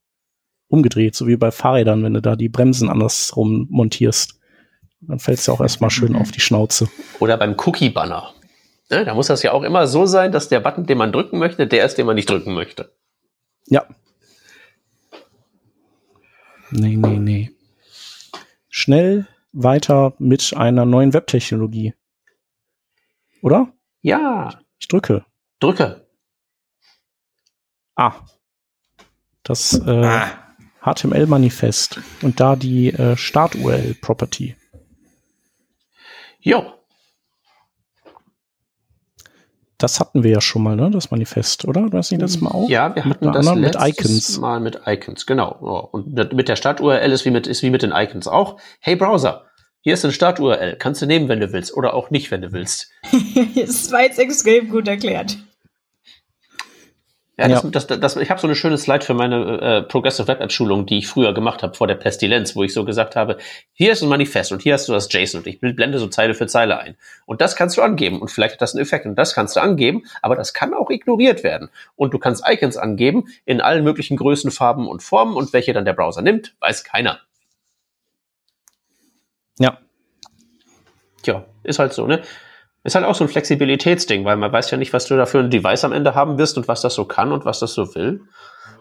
[0.69, 4.39] umgedreht, so wie bei Fahrrädern, wenn du da die Bremsen andersrum montierst.
[5.01, 6.89] Dann fällt es ja auch erstmal schön auf die Schnauze.
[7.21, 8.33] Oder beim Cookie-Banner.
[8.91, 11.39] Ne, da muss das ja auch immer so sein, dass der Button, den man drücken
[11.39, 12.93] möchte, der ist, den man nicht drücken möchte.
[13.67, 13.87] Ja.
[16.71, 17.51] Nee, nee, nee.
[18.69, 21.95] Schnell weiter mit einer neuen Webtechnologie.
[23.43, 23.73] Oder?
[24.01, 24.61] Ja.
[24.79, 25.25] Ich drücke.
[25.61, 26.07] Drücke.
[27.95, 28.15] Ah.
[29.43, 30.29] Das äh, ah.
[30.83, 34.57] HTML-Manifest und da die äh, Start-URL-Property.
[36.41, 36.78] Jo.
[39.79, 40.91] Das hatten wir ja schon mal, ne?
[40.91, 41.89] Das Manifest, oder?
[41.89, 42.69] Du hast nicht das mal auch?
[42.69, 44.39] Ja, wir hatten mit das mit Icons.
[44.39, 45.89] Mal mit Icons, genau.
[45.93, 48.59] Und mit der Start-URL ist wie mit ist wie mit den Icons auch.
[48.81, 49.45] Hey Browser,
[49.81, 50.77] hier ist ein Start-URL.
[50.77, 52.91] Kannst du nehmen, wenn du willst, oder auch nicht, wenn du willst.
[53.55, 55.39] das war jetzt extrem gut erklärt.
[57.39, 57.71] Ja, das, ja.
[57.71, 60.51] Das, das, das, ich habe so eine schöne Slide für meine äh, Progressive Web App
[60.51, 63.39] Schulung, die ich früher gemacht habe vor der Pestilenz, wo ich so gesagt habe,
[63.75, 66.35] hier ist ein Manifest und hier hast du das JSON und ich blende so Zeile
[66.35, 66.97] für Zeile ein.
[67.27, 69.61] Und das kannst du angeben und vielleicht hat das einen Effekt und das kannst du
[69.61, 71.71] angeben, aber das kann auch ignoriert werden.
[71.95, 75.85] Und du kannst Icons angeben in allen möglichen Größen, Farben und Formen und welche dann
[75.85, 77.21] der Browser nimmt, weiß keiner.
[79.61, 79.79] Ja.
[81.23, 82.21] Tja, ist halt so, ne?
[82.89, 85.41] Ist halt auch so ein Flexibilitätsding, weil man weiß ja nicht, was du da für
[85.41, 87.95] ein Device am Ende haben wirst und was das so kann und was das so
[87.95, 88.23] will.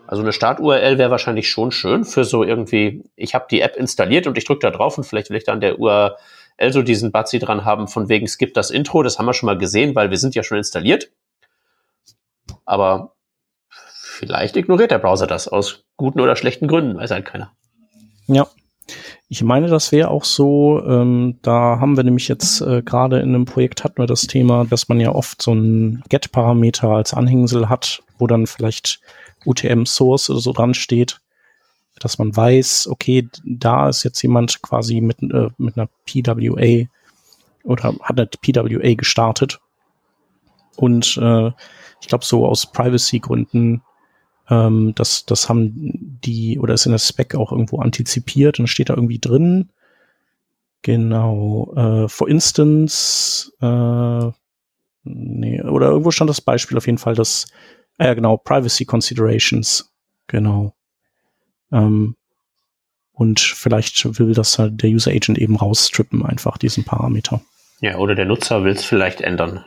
[0.08, 4.26] Also eine Start-URL wäre wahrscheinlich schon schön für so irgendwie, ich habe die App installiert
[4.26, 6.16] und ich drücke da drauf und vielleicht will ich da an der URL
[6.70, 9.58] so diesen Butzi dran haben, von wegen skip das Intro, das haben wir schon mal
[9.58, 11.12] gesehen, weil wir sind ja schon installiert.
[12.64, 13.12] Aber
[13.68, 17.52] vielleicht ignoriert der Browser das aus guten oder schlechten Gründen, weiß halt keiner.
[18.28, 18.48] Ja,
[19.30, 23.36] ich meine, das wäre auch so, ähm, da haben wir nämlich jetzt äh, gerade in
[23.36, 27.68] einem Projekt hatten wir das Thema, dass man ja oft so einen Get-Parameter als Anhängsel
[27.68, 29.02] hat, wo dann vielleicht
[29.46, 31.20] UTM-Source oder so dran steht,
[32.00, 36.88] dass man weiß, okay, da ist jetzt jemand quasi mit, äh, mit einer PWA
[37.64, 39.60] oder hat eine PWA gestartet.
[40.78, 41.52] Und äh,
[42.00, 43.82] ich glaube, so aus Privacy-Gründen
[44.50, 45.72] ähm, das, das haben
[46.24, 49.70] die, oder ist in der Spec auch irgendwo antizipiert und steht da irgendwie drin.
[50.82, 51.74] Genau.
[51.76, 54.32] Äh, for instance, äh,
[55.04, 57.48] nee, oder irgendwo stand das Beispiel auf jeden Fall, das,
[57.98, 59.94] äh, ja genau, Privacy Considerations.
[60.28, 60.74] Genau.
[61.72, 62.16] Ähm,
[63.12, 67.42] und vielleicht will das halt der User Agent eben rausstrippen, einfach diesen Parameter.
[67.82, 69.66] Ja, oder der Nutzer will es vielleicht ändern.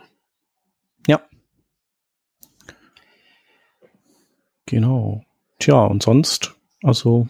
[1.07, 1.21] Ja,
[4.71, 5.21] Genau.
[5.59, 7.27] Tja, und sonst, also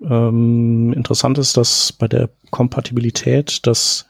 [0.00, 4.08] ähm, interessant ist, dass bei der Kompatibilität das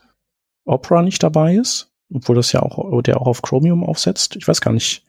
[0.66, 4.36] Opera nicht dabei ist, obwohl das ja auch, der auch auf Chromium aufsetzt.
[4.36, 5.06] Ich weiß gar nicht,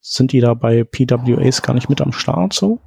[0.00, 2.78] sind die da bei PWAs gar nicht mit am Start so?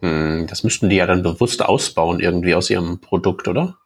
[0.00, 3.78] Hm, das müssten die ja dann bewusst ausbauen irgendwie aus ihrem Produkt, oder?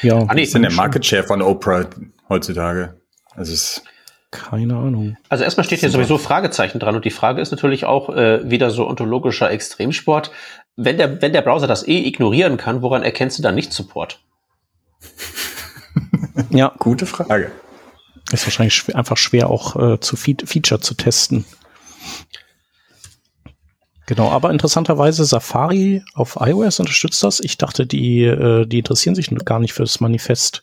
[0.00, 1.90] Ja, ah, nee, ist denn der Market Share von Oprah
[2.30, 3.02] heutzutage?
[3.34, 3.84] Also es
[4.30, 5.16] keine Ahnung.
[5.28, 8.70] Also erstmal steht hier sowieso Fragezeichen dran und die Frage ist natürlich auch äh, wieder
[8.70, 10.30] so ontologischer Extremsport.
[10.76, 14.20] Wenn der, wenn der Browser das eh ignorieren kann, woran erkennst du dann nicht Support?
[16.50, 17.50] ja, gute Frage.
[18.30, 21.46] Ist wahrscheinlich schwer, einfach schwer auch äh, zu Fe Feature zu testen.
[24.06, 27.40] Genau, aber interessanterweise Safari auf iOS unterstützt das.
[27.40, 30.62] Ich dachte, die, äh, die interessieren sich gar nicht für das Manifest.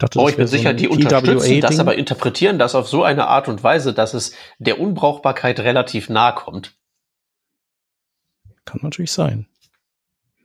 [0.00, 3.26] Dachte, oh, ich bin sicher, so die unterstützen das, aber interpretieren das auf so eine
[3.26, 6.74] Art und Weise, dass es der Unbrauchbarkeit relativ nahe kommt.
[8.64, 9.46] Kann natürlich sein.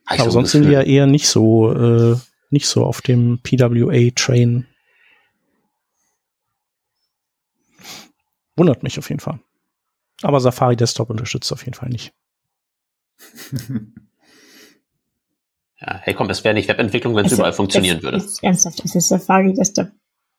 [0.07, 2.17] Aber sonst sind die ja eher nicht so, äh,
[2.49, 4.67] nicht so auf dem PWA-Train.
[8.57, 9.39] Wundert mich auf jeden Fall.
[10.21, 12.13] Aber Safari Desktop unterstützt auf jeden Fall nicht.
[15.79, 18.17] Ja, hey komm, es wäre nicht Webentwicklung, wenn es überall funktionieren es, würde.
[18.17, 19.87] Ist ernsthaft, es ist Safari Desktop.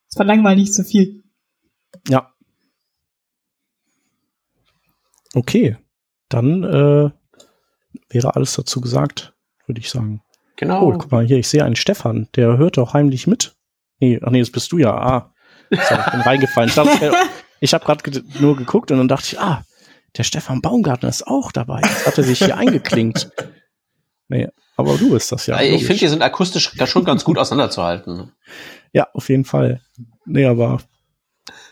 [0.09, 1.25] Das verlangt mal nicht so viel.
[2.09, 2.33] Ja.
[5.35, 5.77] Okay.
[6.29, 7.11] Dann äh,
[8.09, 9.35] wäre alles dazu gesagt,
[9.67, 10.23] würde ich sagen.
[10.57, 10.83] Genau.
[10.83, 13.55] Oh, guck mal hier, ich sehe einen Stefan, der hört doch heimlich mit.
[14.01, 14.95] Nee, ach nee, das bist du ja.
[14.95, 15.35] Ah,
[15.71, 16.71] so, ich bin reingefallen.
[16.71, 16.77] Ich,
[17.61, 19.65] ich habe gerade nur geguckt und dann dachte ich, ah,
[20.17, 21.81] der Stefan Baumgartner ist auch dabei.
[21.83, 23.31] Jetzt hat er sich hier eingeklinkt.
[24.29, 25.61] Nee, aber du bist das ja.
[25.61, 28.33] Ich finde, die sind akustisch da schon ganz gut auseinanderzuhalten.
[28.93, 29.81] Ja, auf jeden Fall.
[30.25, 30.81] Nee, aber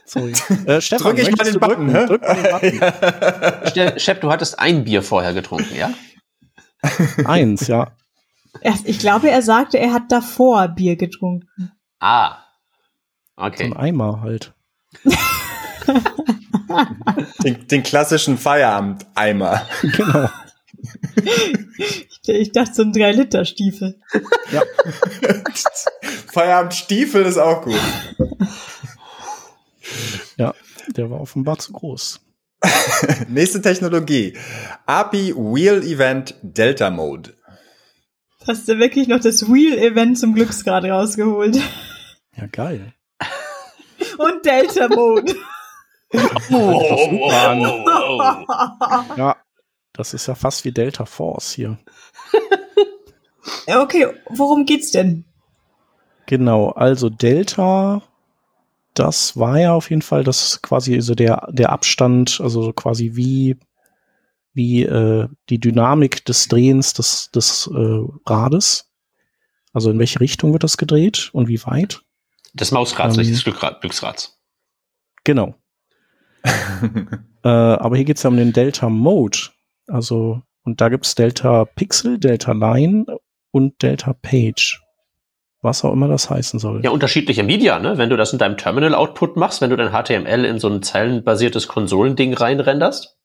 [0.05, 0.32] Sorry.
[0.66, 2.07] Äh, Stefan, Drück ich mal den Button, hä?
[2.07, 3.98] Drück mal den Button.
[3.98, 5.92] Chef, du hattest ein Bier vorher getrunken, ja?
[7.24, 7.92] Eins, ja.
[8.84, 11.72] Ich glaube, er sagte, er hat davor Bier getrunken.
[11.98, 12.36] Ah.
[13.36, 13.68] Okay.
[13.68, 14.52] So ein Eimer halt.
[17.42, 19.66] den, den klassischen Feierabend-Eimer.
[19.82, 20.28] Genau.
[21.77, 24.01] Ich, ich dachte, so ein 3-Liter-Stiefel.
[24.53, 24.62] Ja.
[26.33, 27.81] Feierabend-Stiefel ist auch gut.
[30.37, 30.55] Ja,
[30.97, 32.21] der war offenbar zu groß.
[33.29, 34.37] Nächste Technologie.
[34.87, 37.35] API Wheel Event Delta Mode.
[38.47, 41.57] Hast du wirklich noch das Wheel Event zum Glücksgrad rausgeholt?
[42.37, 42.93] Ja, geil.
[44.19, 45.35] Und Delta Mode.
[46.51, 47.29] Oh,
[49.17, 49.37] ja,
[49.95, 51.78] das ist ja fast wie Delta Force hier.
[53.66, 55.24] Okay, worum geht's denn?
[56.26, 58.03] Genau, also Delta
[58.95, 63.57] das war ja auf jeden Fall das quasi so der, der Abstand, also quasi wie,
[64.53, 68.90] wie äh, die Dynamik des Drehens des, des äh, Rades.
[69.72, 72.03] Also in welche Richtung wird das gedreht und wie weit?
[72.55, 74.38] Des Mausrads, ähm, nicht des Glückrad, Glücksrads.
[75.24, 75.57] Genau.
[76.45, 79.38] äh, aber hier geht es ja um den Delta Mode.
[79.87, 83.07] Also, und da gibt es Delta Pixel, Delta Line
[83.51, 84.85] und Delta Page
[85.64, 86.85] was auch immer das heißen soll.
[86.85, 87.99] Ja, unterschiedliche Media, ne?
[87.99, 91.66] Wenn du das in deinem Terminal-Output machst, wenn du dein HTML in so ein zeilenbasiertes
[91.66, 93.16] Konsolending reinrenderst,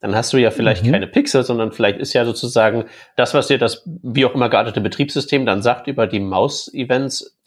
[0.00, 0.92] dann hast du ja vielleicht mhm.
[0.92, 2.86] keine Pixel, sondern vielleicht ist ja sozusagen
[3.16, 7.38] das, was dir das wie auch immer geartete Betriebssystem dann sagt über die Maus-Events.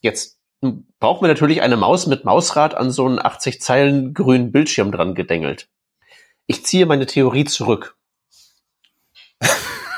[0.00, 0.38] Jetzt
[1.00, 5.14] brauchen wir natürlich eine Maus mit Mausrad an so einen 80 Zeilen grünen Bildschirm dran
[5.14, 5.68] gedengelt.
[6.46, 7.96] Ich ziehe meine Theorie zurück.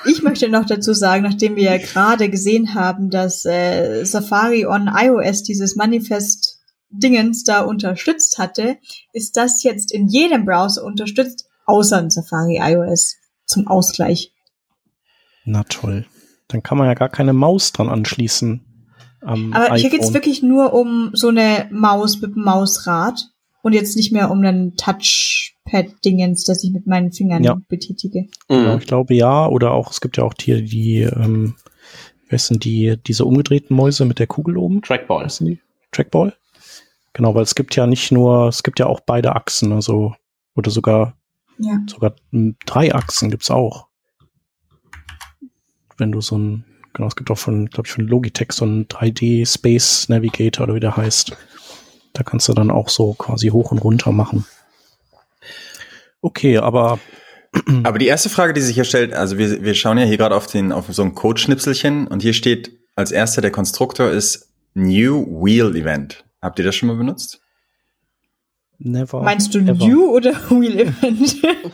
[0.06, 4.88] Ich möchte noch dazu sagen, nachdem wir ja gerade gesehen haben, dass äh, Safari on
[4.92, 8.78] iOS dieses Manifest Dingens da unterstützt hatte,
[9.12, 14.32] ist das jetzt in jedem Browser unterstützt, außer in Safari iOS zum Ausgleich.
[15.44, 16.06] Na toll.
[16.48, 18.64] Dann kann man ja gar keine Maus dran anschließen.
[19.20, 19.76] Aber iPhone.
[19.76, 23.28] hier geht's wirklich nur um so eine Maus mit einem Mausrad
[23.62, 24.76] und jetzt nicht mehr um einen
[25.70, 27.58] Touchpad-Dingens, das ich mit meinen Fingern ja.
[27.68, 28.28] betätige.
[28.48, 28.78] Mhm.
[28.78, 31.54] Ich glaube ja, oder auch, es gibt ja auch Tiere, die, ähm,
[32.28, 34.82] wer sind die, diese umgedrehten Mäuse mit der Kugel oben?
[34.82, 35.24] Trackball.
[35.24, 35.60] Was sind die?
[35.92, 36.34] Trackball?
[37.12, 40.14] Genau, weil es gibt ja nicht nur, es gibt ja auch beide Achsen, also,
[40.54, 41.16] oder sogar,
[41.58, 41.80] ja.
[41.88, 42.14] sogar
[42.66, 43.88] drei Achsen gibt's auch.
[45.96, 48.86] Wenn du so ein, genau, es gibt auch von, glaube ich, von Logitech so ein
[48.86, 51.36] 3D Space Navigator oder wie der heißt.
[52.12, 54.44] Da kannst du dann auch so quasi hoch und runter machen.
[56.20, 56.98] Okay, aber
[57.84, 60.34] aber die erste Frage, die sich hier stellt, also wir, wir schauen ja hier gerade
[60.34, 65.24] auf den auf so ein Codeschnipselchen und hier steht als erster der Konstruktor ist New
[65.44, 66.24] Wheel Event.
[66.42, 67.40] Habt ihr das schon mal benutzt?
[68.78, 69.22] Never.
[69.22, 69.74] Meinst du ever.
[69.74, 71.42] New oder Wheel Event?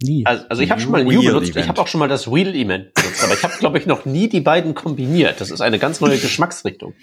[0.00, 0.24] nie.
[0.26, 1.50] Also, also ich habe schon mal New benutzt.
[1.50, 1.64] Event.
[1.64, 4.04] Ich habe auch schon mal das Wheel Event benutzt, aber ich habe glaube ich noch
[4.04, 5.40] nie die beiden kombiniert.
[5.40, 6.94] Das ist eine ganz neue Geschmacksrichtung.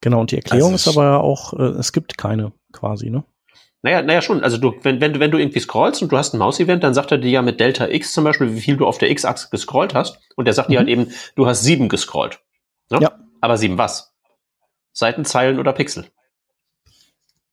[0.00, 3.24] Genau, und die Erklärung also ist aber auch, äh, es gibt keine quasi, ne?
[3.82, 4.42] Naja, naja, schon.
[4.42, 6.94] Also du, wenn, wenn du, wenn du irgendwie scrollst und du hast ein Maus-Event, dann
[6.94, 9.48] sagt er dir ja mit Delta X zum Beispiel, wie viel du auf der X-Achse
[9.50, 10.18] gescrollt hast.
[10.36, 10.72] Und der sagt mhm.
[10.72, 12.40] dir halt eben, du hast sieben gescrollt.
[12.90, 12.98] Ne?
[13.00, 13.18] Ja.
[13.40, 14.12] Aber sieben was?
[14.92, 16.06] Seitenzeilen oder Pixel?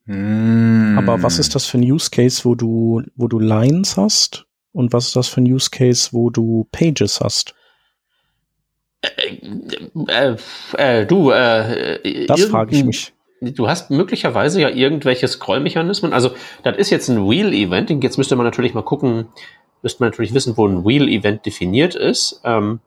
[0.05, 0.95] Hm.
[0.97, 4.47] Aber was ist das für ein Use Case, wo du, wo du Lines hast?
[4.71, 7.53] Und was ist das für ein Use Case, wo du Pages hast?
[10.07, 10.35] Äh,
[10.77, 13.13] äh, du, äh, das frage ich mich.
[13.41, 16.13] Du hast möglicherweise ja irgendwelche Scrollmechanismen.
[16.13, 16.31] Also,
[16.63, 17.91] das ist jetzt ein Wheel-Event.
[18.03, 19.27] Jetzt müsste man natürlich mal gucken,
[19.81, 22.41] müsste man natürlich wissen, wo ein Wheel-Event definiert ist.
[22.43, 22.79] Ähm,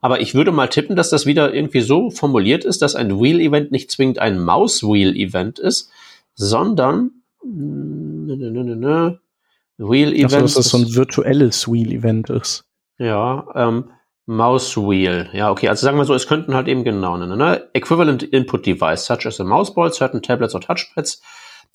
[0.00, 3.72] aber ich würde mal tippen, dass das wieder irgendwie so formuliert ist, dass ein Wheel-Event
[3.72, 5.90] nicht zwingend ein Mouse-Wheel-Event ist,
[6.34, 7.12] sondern
[9.78, 10.34] Wheel-Events.
[10.34, 12.64] Also, dass das so ein virtuelles Wheel-Event ist.
[12.98, 13.84] Ja, ähm,
[14.26, 15.28] Mouse Wheel.
[15.32, 15.68] Ja, okay.
[15.68, 17.68] Also sagen wir so, es könnten halt eben genau, ne, ne?
[17.74, 21.20] Equivalent Input Device, such as a mouseball, certain tablets or touchpads.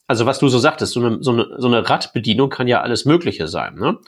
[0.08, 3.06] Also was du so sagtest, so eine, so eine, so eine Radbedienung kann ja alles
[3.06, 4.00] Mögliche sein, ne?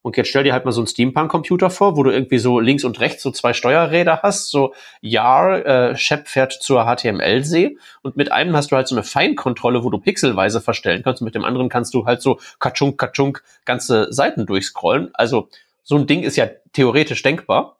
[0.00, 2.84] Und jetzt stell dir halt mal so einen Steampunk-Computer vor, wo du irgendwie so links
[2.84, 8.30] und rechts so zwei Steuerräder hast, so Yar, äh, Shep fährt zur HTML-See und mit
[8.30, 11.44] einem hast du halt so eine Feinkontrolle, wo du pixelweise verstellen kannst und mit dem
[11.44, 15.10] anderen kannst du halt so katschunk, katschunk ganze Seiten durchscrollen.
[15.14, 15.48] Also
[15.82, 17.77] so ein Ding ist ja theoretisch denkbar.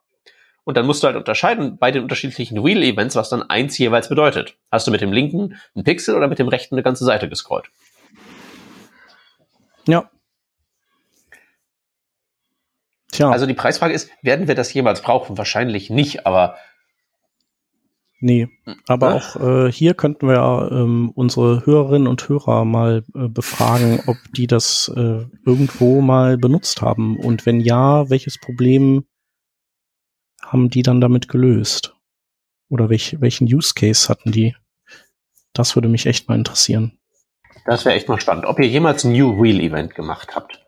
[0.69, 4.59] Und dann musst du halt unterscheiden bei den unterschiedlichen Wheel-Events, was dann eins jeweils bedeutet.
[4.71, 7.71] Hast du mit dem linken einen Pixel oder mit dem rechten eine ganze Seite gescrollt?
[9.87, 10.11] Ja.
[13.11, 13.31] Tja.
[13.31, 15.39] Also die Preisfrage ist, werden wir das jemals brauchen?
[15.39, 16.59] Wahrscheinlich nicht, aber
[18.21, 18.49] Nee,
[18.89, 19.15] aber ja?
[19.15, 24.47] auch äh, hier könnten wir ähm, unsere Hörerinnen und Hörer mal äh, befragen, ob die
[24.47, 27.17] das äh, irgendwo mal benutzt haben.
[27.17, 29.07] Und wenn ja, welches Problem
[30.43, 31.95] haben die dann damit gelöst?
[32.69, 34.55] Oder welch, welchen Use Case hatten die?
[35.53, 36.99] Das würde mich echt mal interessieren.
[37.65, 40.65] Das wäre echt mal spannend, ob ihr jemals ein New Wheel Event gemacht habt.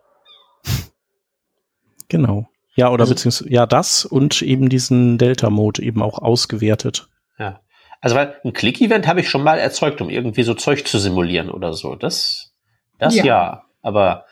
[2.09, 2.49] Genau.
[2.75, 7.09] Ja, oder also, beziehungsweise, ja, das und eben diesen Delta-Mode eben auch ausgewertet.
[7.39, 7.61] Ja.
[8.01, 11.51] Also, weil ein Click-Event habe ich schon mal erzeugt, um irgendwie so Zeug zu simulieren
[11.51, 11.95] oder so.
[11.95, 12.53] Das,
[12.99, 13.25] das ja.
[13.25, 13.65] ja.
[13.83, 14.25] Aber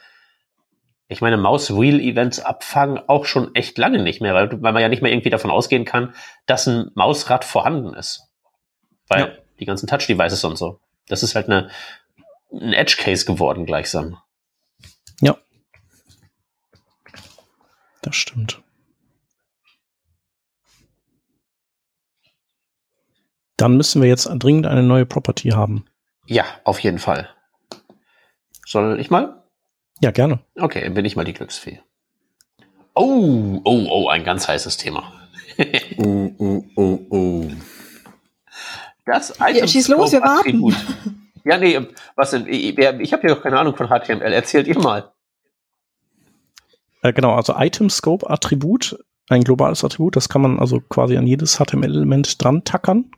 [1.08, 5.02] ich meine, Maus-Wheel-Events abfangen auch schon echt lange nicht mehr, weil, weil man ja nicht
[5.02, 8.28] mehr irgendwie davon ausgehen kann, dass ein Mausrad vorhanden ist.
[9.08, 9.28] Weil ja.
[9.58, 10.80] die ganzen Touch-Devices und so.
[11.06, 11.70] Das ist halt eine,
[12.52, 14.18] ein Edge-Case geworden gleichsam.
[15.22, 15.38] Ja.
[18.02, 18.62] Das stimmt.
[23.56, 25.86] Dann müssen wir jetzt dringend eine neue Property haben.
[26.26, 27.30] Ja, auf jeden Fall.
[28.66, 29.42] Soll ich mal?
[30.00, 30.40] Ja, gerne.
[30.56, 31.80] Okay, dann bin ich mal die Glücksfee.
[32.94, 35.12] Oh, oh, oh, ein ganz heißes Thema.
[35.98, 37.46] oh, oh, oh, oh.
[39.06, 40.74] Das Item ja, schieß los, wir warten.
[41.44, 41.80] Ja, nee,
[42.14, 42.46] was denn?
[42.46, 44.32] Ich, ich habe ja doch keine Ahnung von HTML.
[44.32, 45.12] Erzählt ihr mal.
[47.02, 51.26] Äh, genau, also Item Scope Attribut, ein globales Attribut, das kann man also quasi an
[51.26, 53.10] jedes HTML-Element dran tackern.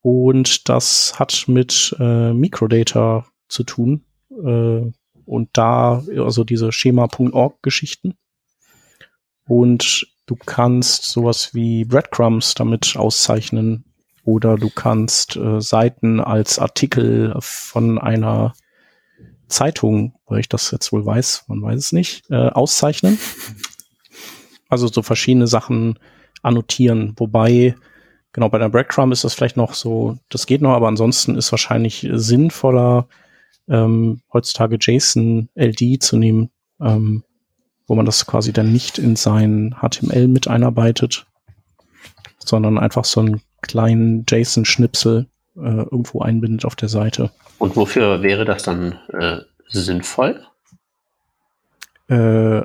[0.00, 4.04] Und das hat mit äh, Microdata zu tun.
[4.30, 4.92] Äh,
[5.26, 8.14] und da, also diese Schema.org-Geschichten.
[9.46, 13.84] Und du kannst sowas wie Breadcrumbs damit auszeichnen.
[14.24, 18.54] Oder du kannst äh, Seiten als Artikel von einer
[19.48, 23.18] Zeitung, weil ich das jetzt wohl weiß, man weiß es nicht, äh, auszeichnen.
[24.70, 25.98] Also so verschiedene Sachen
[26.42, 27.76] annotieren, wobei
[28.34, 31.52] Genau, bei der Breadcrumb ist das vielleicht noch so, das geht noch, aber ansonsten ist
[31.52, 33.06] wahrscheinlich sinnvoller,
[33.68, 36.50] ähm, heutzutage JSON LD zu nehmen,
[36.80, 37.24] ähm,
[37.86, 41.26] wo man das quasi dann nicht in sein HTML mit einarbeitet,
[42.38, 47.30] sondern einfach so einen kleinen JSON-Schnipsel äh, irgendwo einbindet auf der Seite.
[47.58, 49.38] Und wofür wäre das dann äh,
[49.68, 50.44] sinnvoll?
[52.08, 52.62] Äh,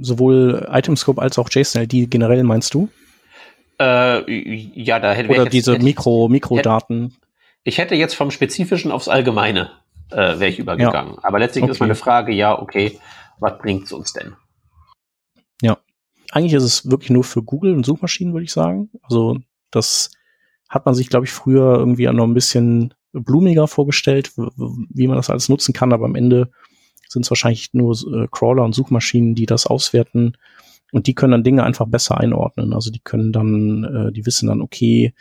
[0.00, 2.88] sowohl Itemscope als auch JSON-LD generell meinst du?
[3.78, 4.30] Äh,
[4.74, 7.04] ja, da hätte Oder jetzt, diese Mikro, Mikrodaten.
[7.04, 7.16] Hätte,
[7.64, 9.70] ich hätte jetzt vom Spezifischen aufs Allgemeine
[10.10, 11.14] äh, wäre ich übergegangen.
[11.14, 11.24] Ja.
[11.24, 11.72] Aber letztlich okay.
[11.72, 12.98] ist meine Frage, ja, okay,
[13.38, 14.34] was bringt's uns denn?
[15.62, 15.78] Ja,
[16.30, 18.90] eigentlich ist es wirklich nur für Google und Suchmaschinen, würde ich sagen.
[19.02, 19.38] Also
[19.70, 20.10] das
[20.68, 25.30] hat man sich, glaube ich, früher irgendwie noch ein bisschen blumiger vorgestellt, wie man das
[25.30, 26.50] alles nutzen kann, aber am Ende
[27.08, 30.36] sind es wahrscheinlich nur äh, Crawler und Suchmaschinen, die das auswerten
[30.92, 32.72] und die können dann Dinge einfach besser einordnen.
[32.72, 35.14] Also die können dann, äh, die wissen dann, okay,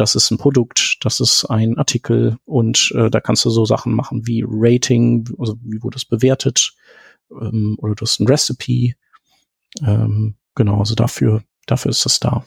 [0.00, 3.94] das ist ein Produkt, das ist ein Artikel und äh, da kannst du so Sachen
[3.94, 6.72] machen wie Rating, also wie wurde es bewertet,
[7.30, 8.94] ähm, oder du hast ein Recipe.
[9.86, 12.44] Ähm, genau, also dafür, dafür ist das da.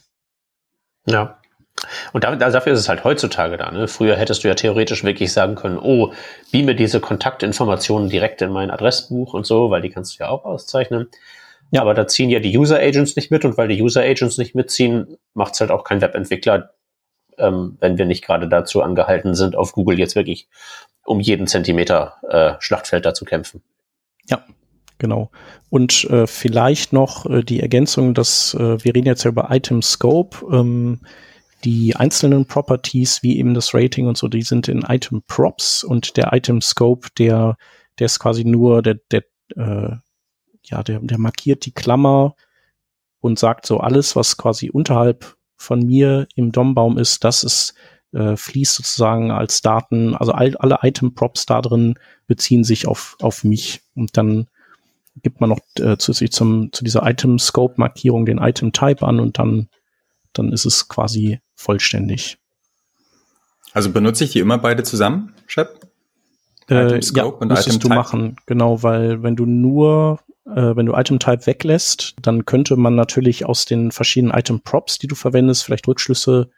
[1.05, 1.39] Ja.
[2.11, 3.71] Und dafür ist es halt heutzutage da.
[3.71, 3.87] Ne?
[3.87, 6.13] Früher hättest du ja theoretisch wirklich sagen können, oh,
[6.51, 10.45] beame diese Kontaktinformationen direkt in mein Adressbuch und so, weil die kannst du ja auch
[10.45, 11.07] auszeichnen.
[11.71, 14.37] Ja, aber da ziehen ja die User Agents nicht mit und weil die User Agents
[14.37, 16.73] nicht mitziehen, macht es halt auch kein Webentwickler,
[17.37, 20.47] ähm, wenn wir nicht gerade dazu angehalten sind, auf Google jetzt wirklich
[21.05, 23.61] um jeden Zentimeter äh, Schlachtfeld da zu kämpfen.
[24.29, 24.43] Ja,
[24.97, 25.31] genau.
[25.69, 29.81] Und äh, vielleicht noch äh, die Ergänzung, dass äh, wir reden jetzt ja über Item
[29.81, 30.45] Scope.
[30.51, 31.01] Ähm,
[31.63, 36.17] die einzelnen Properties, wie eben das Rating und so, die sind in Item Props und
[36.17, 37.57] der Item Scope, der,
[37.99, 39.23] der ist quasi nur der, der
[39.55, 39.95] äh,
[40.65, 42.35] ja, der, der markiert die Klammer
[43.19, 47.73] und sagt so alles, was quasi unterhalb von mir im DOM-Baum ist, das ist,
[48.13, 51.95] äh, fließt sozusagen als Daten, also all, alle Item-Props da drin
[52.27, 54.47] beziehen sich auf, auf mich und dann
[55.21, 59.69] gibt man noch äh, zusätzlich zum, zu dieser Item-Scope-Markierung den Item-Type an und dann,
[60.33, 62.37] dann ist es quasi vollständig.
[63.73, 65.87] Also benutze ich die immer beide zusammen, Shep?
[66.69, 71.19] Äh, ja, und müsstest du machen, genau, weil wenn du nur, äh, wenn du Item
[71.19, 75.87] Type weglässt, dann könnte man natürlich aus den verschiedenen Item Props, die du verwendest, vielleicht
[75.87, 76.49] Rückschlüsse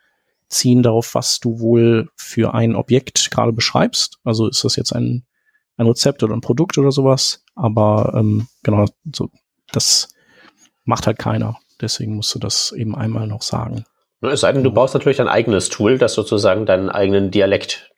[0.47, 4.19] ziehen darauf, was du wohl für ein Objekt gerade beschreibst.
[4.23, 5.25] Also ist das jetzt ein,
[5.77, 7.43] ein Rezept oder ein Produkt oder sowas.
[7.55, 9.29] Aber ähm, genau, so,
[9.71, 10.09] das
[10.83, 11.57] macht halt keiner.
[11.81, 13.85] Deswegen musst du das eben einmal noch sagen.
[14.21, 17.91] Es sei denn, du baust natürlich ein eigenes Tool, das sozusagen deinen eigenen Dialekt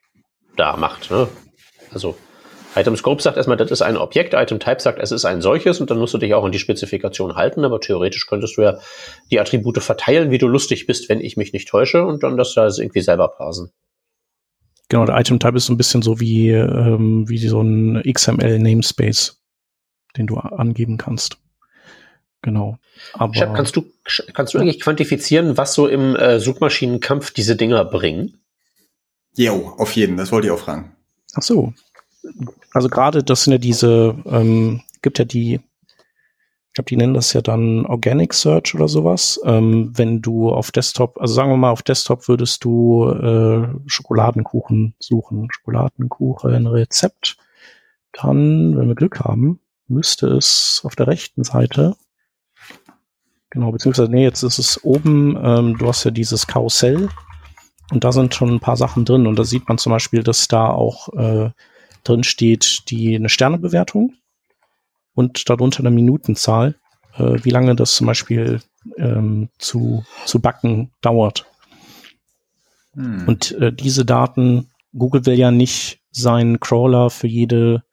[0.55, 1.11] da macht.
[1.11, 1.27] Ne?
[1.93, 2.17] Also
[2.79, 5.79] Item Scope sagt erstmal, das ist ein Objekt, Item Type sagt, es ist ein solches
[5.79, 8.77] und dann musst du dich auch an die Spezifikation halten, aber theoretisch könntest du ja
[9.31, 12.53] die Attribute verteilen, wie du lustig bist, wenn ich mich nicht täusche und dann das
[12.53, 13.71] da irgendwie selber parsen.
[14.89, 18.59] Genau, der Item Type ist so ein bisschen so wie, ähm, wie so ein XML
[18.59, 19.41] Namespace,
[20.15, 21.37] den du angeben kannst.
[22.41, 22.77] Genau.
[23.13, 23.85] Aber Chef, kannst du,
[24.33, 28.39] kannst du eigentlich quantifizieren, was so im äh, Suchmaschinenkampf diese Dinger bringen?
[29.35, 30.95] Jo, auf jeden, das wollte ich auch fragen.
[31.35, 31.73] Ach so,
[32.73, 37.33] also gerade das sind ja diese, ähm, gibt ja die, ich glaube, die nennen das
[37.33, 39.39] ja dann Organic Search oder sowas.
[39.43, 44.93] Ähm, wenn du auf Desktop, also sagen wir mal, auf Desktop würdest du äh, Schokoladenkuchen
[44.99, 47.37] suchen, Schokoladenkuchen Rezept,
[48.13, 51.95] dann, wenn wir Glück haben, müsste es auf der rechten Seite
[53.49, 57.09] Genau, beziehungsweise, nee, jetzt ist es oben, ähm, du hast ja dieses Karussell
[57.91, 60.47] und da sind schon ein paar Sachen drin und da sieht man zum Beispiel, dass
[60.47, 61.51] da auch äh,
[62.03, 64.13] drin steht die eine Sternebewertung
[65.13, 66.75] und darunter eine Minutenzahl,
[67.17, 68.61] äh, wie lange das zum Beispiel
[68.97, 71.45] ähm, zu, zu backen dauert.
[72.93, 73.27] Hm.
[73.27, 77.83] Und äh, diese Daten, Google will ja nicht seinen Crawler für jede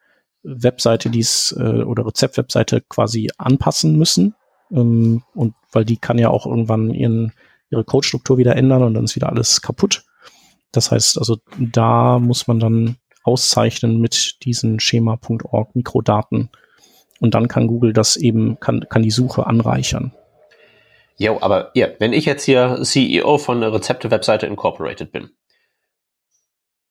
[0.43, 4.35] Webseite, die es äh, oder Rezeptwebseite quasi anpassen müssen.
[4.71, 7.33] Ähm, und weil die kann ja auch irgendwann ihren,
[7.71, 10.05] ihre Codestruktur wieder ändern und dann ist wieder alles kaputt.
[10.73, 16.51] Das heißt also, da muss man dann auszeichnen mit diesen schema.org Mikrodaten.
[17.21, 20.13] Und dann kann Google das eben, kann, kann die Suche anreichern.
[21.17, 25.31] Jo, aber ja, wenn ich jetzt hier CEO von Rezepte-Webseite Incorporated bin,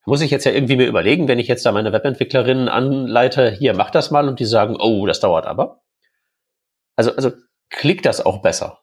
[0.06, 3.74] muss ich jetzt ja irgendwie mir überlegen, wenn ich jetzt da meine Webentwicklerinnen anleite, hier,
[3.74, 5.82] mach das mal und die sagen, oh, das dauert aber.
[6.96, 7.32] Also, also
[7.70, 8.80] klickt das auch besser.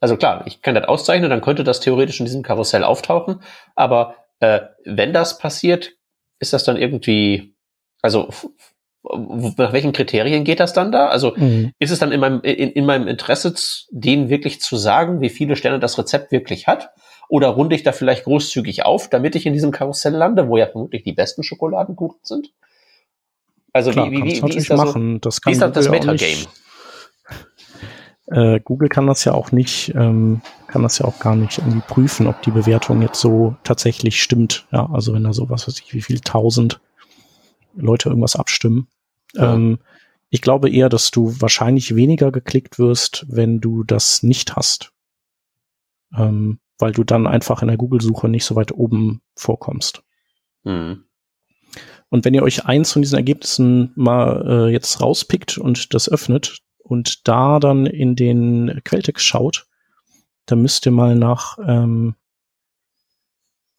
[0.00, 3.40] Also klar, ich kann das auszeichnen, dann könnte das theoretisch in diesem Karussell auftauchen,
[3.74, 5.92] aber äh, wenn das passiert,
[6.38, 7.54] ist das dann irgendwie,
[8.02, 8.28] also
[9.56, 11.08] nach welchen Kriterien geht das dann da?
[11.08, 11.72] Also mhm.
[11.78, 13.54] ist es dann in meinem, in, in meinem Interesse,
[13.90, 16.90] denen wirklich zu sagen, wie viele Sterne das Rezept wirklich hat?
[17.28, 20.66] Oder runde ich da vielleicht großzügig auf, damit ich in diesem Karussell lande, wo ja
[20.66, 22.52] vermutlich die besten Schokoladenkuchen sind?
[23.72, 25.14] Also Klar, wie, wie, wie, wie ist das machen.
[25.14, 26.46] So, das kann wie ist das, das Metagame?
[28.26, 31.82] Äh, Google kann das ja auch nicht, ähm, kann das ja auch gar nicht irgendwie
[31.86, 34.66] prüfen, ob die Bewertung jetzt so tatsächlich stimmt.
[34.72, 36.80] Ja, also wenn da sowas, weiß ich, wie viel tausend
[37.74, 38.88] Leute irgendwas abstimmen.
[39.34, 39.54] Ja.
[39.54, 39.78] Ähm,
[40.30, 44.92] ich glaube eher, dass du wahrscheinlich weniger geklickt wirst, wenn du das nicht hast.
[46.16, 50.02] Ähm, weil du dann einfach in der Google-Suche nicht so weit oben vorkommst.
[50.64, 51.04] Mhm.
[52.08, 56.58] Und wenn ihr euch eins von diesen Ergebnissen mal äh, jetzt rauspickt und das öffnet,
[56.84, 59.66] und da dann in den Quelltext schaut,
[60.46, 62.14] dann müsst ihr mal nach ähm,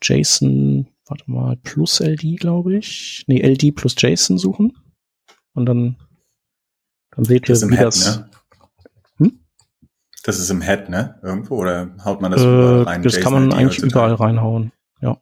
[0.02, 3.24] JSON, warte mal, plus LD, glaube ich.
[3.28, 4.78] Nee, LD plus JSON suchen.
[5.54, 5.98] Und dann,
[7.12, 8.18] dann seht ihr, wie Head, das.
[8.18, 8.30] Ne?
[9.18, 9.40] Hm?
[10.24, 11.20] Das ist im Head, ne?
[11.22, 11.58] Irgendwo?
[11.58, 13.04] Oder haut man das äh, überall rein?
[13.04, 14.72] Das JSON kann man eigentlich überall reinhauen.
[15.02, 15.22] Ja.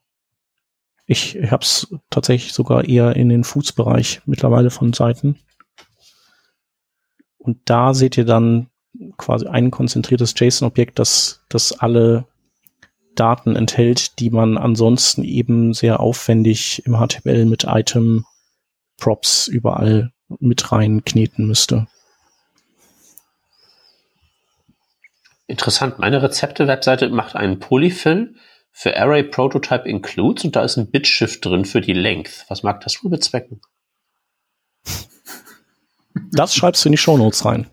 [1.05, 5.37] Ich, ich habe es tatsächlich sogar eher in den Fußbereich mittlerweile von Seiten.
[7.43, 8.69] Und da seht ihr dann
[9.17, 12.25] quasi ein konzentriertes JSON-Objekt, das, das alle
[13.15, 18.25] Daten enthält, die man ansonsten eben sehr aufwendig im HTML mit Item
[18.97, 21.87] Props überall mit rein kneten müsste.
[25.45, 25.99] Interessant.
[25.99, 28.35] Meine Rezepte-Webseite macht einen Polyfill
[28.71, 32.45] für Array Prototype Includes und da ist ein Bitshift drin für die Length.
[32.47, 33.59] Was mag das wohl bezwecken?
[36.31, 37.67] Das schreibst du in die Shownotes rein.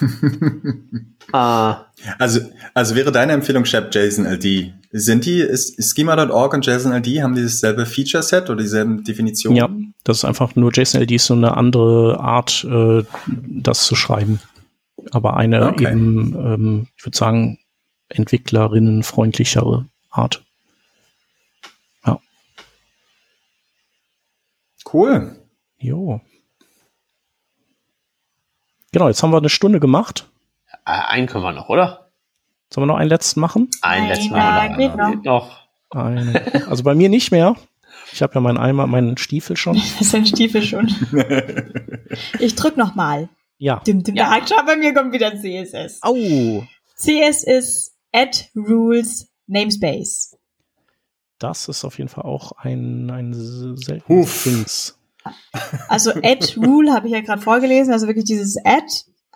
[1.32, 1.86] ah.
[2.18, 2.40] Also,
[2.74, 4.72] also wäre deine Empfehlung Shep JSON-LD.
[4.92, 9.56] Sind die, ist, Schema.org und JSON-LD, haben die dasselbe Feature-Set oder dieselben Definitionen?
[9.56, 9.68] Ja,
[10.04, 14.40] das ist einfach nur JSON-LD ist so eine andere Art, äh, das zu schreiben.
[15.10, 15.90] Aber eine okay.
[15.90, 17.58] eben, ähm, ich würde sagen,
[18.08, 20.44] entwicklerinnenfreundlichere Art.
[22.06, 22.20] Ja.
[24.92, 25.36] Cool.
[25.78, 26.20] Jo.
[28.94, 30.30] Genau, jetzt haben wir eine Stunde gemacht.
[30.86, 32.12] Äh, einen können wir noch, oder?
[32.72, 33.68] Sollen wir noch einen letzten machen?
[33.82, 34.76] Einen letzten Mal.
[34.76, 35.10] geht noch.
[35.10, 35.66] Geht noch.
[35.90, 36.64] Eine.
[36.68, 37.56] Also bei mir nicht mehr.
[38.12, 39.74] Ich habe ja meinen Eimer, meinen Stiefel schon.
[39.74, 40.94] Das ist ein Stiefel schon.
[42.38, 43.28] Ich drück noch mal.
[43.58, 43.80] Ja.
[43.80, 44.38] Dim, dim, Ja.
[44.48, 46.00] Schau, bei mir kommt wieder CSS.
[46.02, 46.64] Au!
[46.96, 50.36] CS ist add rules namespace.
[51.40, 53.34] Das ist auf jeden Fall auch ein, ein
[53.76, 54.96] seltenes.
[55.88, 58.86] Also add rule habe ich ja gerade vorgelesen, also wirklich dieses add.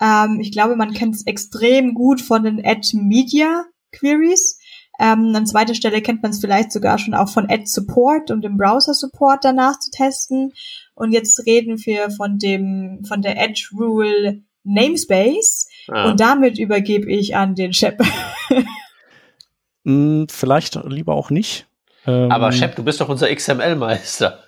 [0.00, 4.58] Ähm, ich glaube, man kennt es extrem gut von den add media queries.
[5.00, 8.40] Ähm, an zweiter Stelle kennt man es vielleicht sogar schon auch von add support, um
[8.40, 10.52] den Browser Support danach zu testen.
[10.94, 15.68] Und jetzt reden wir von dem, von der add rule namespace.
[15.88, 16.10] Ah.
[16.10, 18.00] Und damit übergebe ich an den Shep.
[19.84, 21.66] Hm, vielleicht lieber auch nicht.
[22.06, 24.42] Ähm, Aber Shep, du bist doch unser XML-Meister.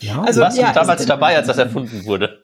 [0.00, 2.42] Ja, Also, Du warst ja, damals es- dabei, als das erfunden wurde.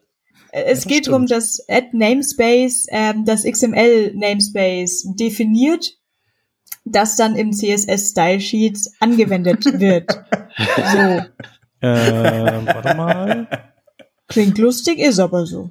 [0.55, 5.96] Es das geht darum, dass Add Namespace ähm, das XML Namespace definiert,
[6.84, 10.11] das dann im CSS Style Sheet angewendet wird.
[10.92, 11.22] so
[11.80, 13.48] äh, warte mal.
[14.28, 15.70] klingt lustig, ist aber so.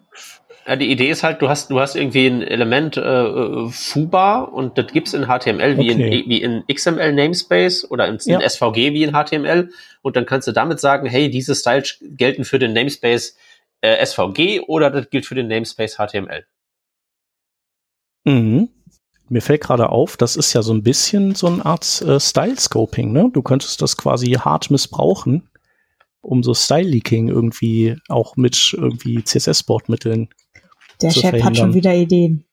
[0.67, 4.77] Ja, die Idee ist halt, du hast, du hast irgendwie ein Element äh, Fuba und
[4.77, 6.19] das gibt's in HTML wie, Okay.
[6.21, 8.47] in, wie in XML Namespace oder in, in Ja.
[8.47, 9.71] SVG wie in HTML
[10.03, 13.35] und dann kannst du damit sagen, hey, diese Styles gelten für den Namespace
[13.81, 16.45] äh, SVG oder das gilt für den Namespace HTML.
[18.25, 18.69] Mhm.
[19.29, 23.11] Mir fällt gerade auf, das ist ja so ein bisschen so eine Art äh, Style-Scoping,
[23.11, 23.29] ne?
[23.33, 25.49] Du könntest das quasi hart missbrauchen,
[26.21, 30.29] um so Style-Leaking irgendwie auch mit irgendwie CSS-Bordmitteln.
[31.01, 31.55] Der Chef hat verhindern.
[31.55, 32.45] schon wieder Ideen.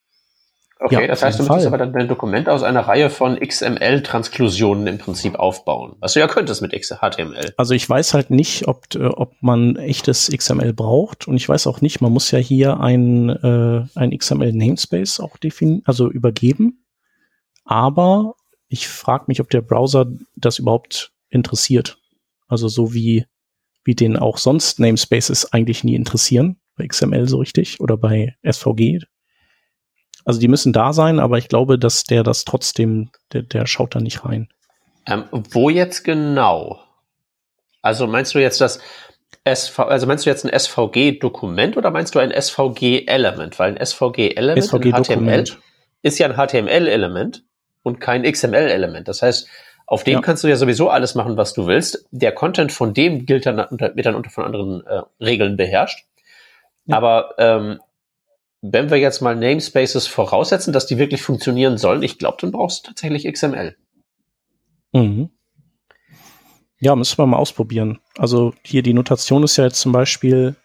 [0.80, 4.86] Okay, Ja, das heißt, du müsstest aber dann dein Dokument aus einer Reihe von XML-Transklusionen
[4.86, 5.96] im Prinzip aufbauen.
[5.98, 7.52] Was du ja könntest mit HTML.
[7.56, 11.66] Also ich weiß halt nicht, ob, äh, ob man echtes XML braucht und ich weiß
[11.66, 16.84] auch nicht, man muss ja hier ein, äh, ein XML-Namespace auch definieren, also übergeben.
[17.64, 18.36] Aber
[18.68, 21.98] ich frage mich, ob der Browser das überhaupt interessiert.
[22.46, 23.26] Also so wie,
[23.82, 29.00] wie den auch sonst Namespaces eigentlich nie interessieren, bei XML so richtig oder bei SVG.
[30.24, 33.94] Also die müssen da sein, aber ich glaube, dass der das trotzdem, der, der schaut
[33.94, 34.48] da nicht rein.
[35.06, 36.80] Ähm, wo jetzt genau?
[37.82, 38.80] Also meinst du jetzt das
[39.44, 43.58] SV, also meinst du jetzt ein SVG-Dokument oder meinst du ein SVG-Element?
[43.58, 45.44] Weil ein SVG-Element in HTML
[46.02, 47.44] ist ja ein HTML-Element
[47.82, 49.08] und kein XML-Element.
[49.08, 49.48] Das heißt,
[49.86, 50.20] auf dem Ja.
[50.20, 52.04] kannst du ja sowieso alles machen, was du willst.
[52.10, 56.04] Der Content von dem gilt dann unter, wird dann unter von anderen äh, Regeln beherrscht.
[56.88, 56.96] Ja.
[56.96, 57.80] Aber ähm,
[58.60, 62.84] wenn wir jetzt mal Namespaces voraussetzen, dass die wirklich funktionieren sollen, ich glaube, dann brauchst
[62.84, 63.76] du tatsächlich XML.
[64.92, 65.30] Mhm.
[66.80, 67.98] Ja, müssen wir mal ausprobieren.
[68.16, 70.56] Also hier die Notation ist ja jetzt zum Beispiel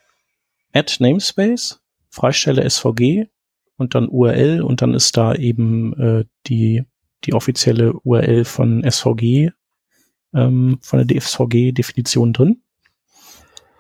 [0.74, 3.28] add namespace, Freistelle SVG
[3.78, 6.84] und dann URL und dann ist da eben äh, die,
[7.26, 9.52] die offizielle URL von SVG,
[10.34, 12.62] ähm, von der DSVG-Definition drin.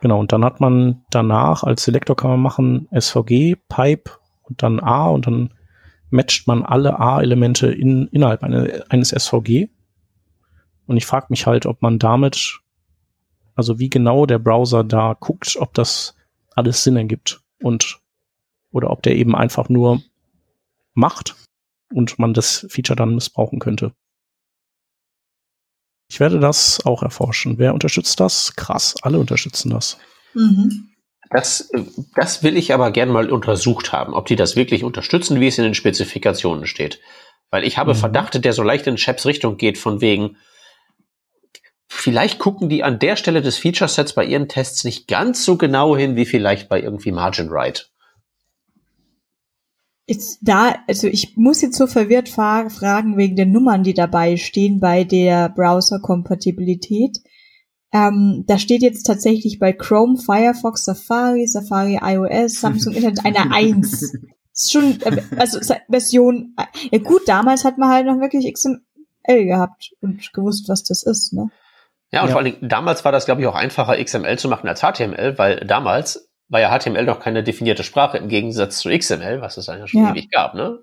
[0.03, 4.81] Genau, und dann hat man danach als Selektor kann man machen SVG, Pipe und dann
[4.81, 5.53] A und dann
[6.09, 9.69] matcht man alle A-Elemente in, innerhalb eine, eines SVG.
[10.87, 12.59] Und ich frage mich halt, ob man damit,
[13.55, 16.17] also wie genau der Browser da guckt, ob das
[16.53, 18.01] alles Sinn ergibt und
[18.71, 20.01] oder ob der eben einfach nur
[20.93, 21.37] macht
[21.93, 23.93] und man das Feature dann missbrauchen könnte.
[26.13, 27.57] Ich werde das auch erforschen.
[27.57, 28.55] Wer unterstützt das?
[28.55, 29.97] Krass, alle unterstützen das.
[30.35, 30.91] Mhm.
[31.31, 31.71] Das,
[32.15, 35.57] das will ich aber gern mal untersucht haben, ob die das wirklich unterstützen, wie es
[35.57, 36.99] in den Spezifikationen steht.
[37.49, 37.97] Weil ich habe Mhm.
[37.97, 40.37] Verdachte, der so leicht in Chaps Richtung geht, von wegen,
[41.87, 45.97] vielleicht gucken die an der Stelle des Feature-Sets bei ihren Tests nicht ganz so genau
[45.97, 47.89] hin, wie vielleicht bei irgendwie Margin Right.
[50.05, 54.35] Jetzt da, also ich muss jetzt so verwirrt fra fragen wegen den Nummern, die dabei
[54.35, 57.19] stehen bei der Browser-Kompatibilität.
[57.93, 64.13] Ähm, da steht jetzt tatsächlich bei Chrome, Firefox, Safari, Safari iOS, Samsung Internet eine Eins.
[64.51, 69.45] Ist schon, äh, also Version, äh, ja gut, damals hat man halt noch wirklich XML
[69.45, 71.49] gehabt und gewusst, was das ist, ne?
[72.11, 72.33] Ja, und Ja.
[72.33, 75.37] vor allen Dingen, damals war das, glaube ich, auch einfacher, XML zu machen als HTML,
[75.37, 79.65] weil damals war ja HTML noch keine definierte Sprache im Gegensatz zu XML, was es
[79.65, 80.11] dann ja schon Ja.
[80.11, 80.79] ewig gab, ne?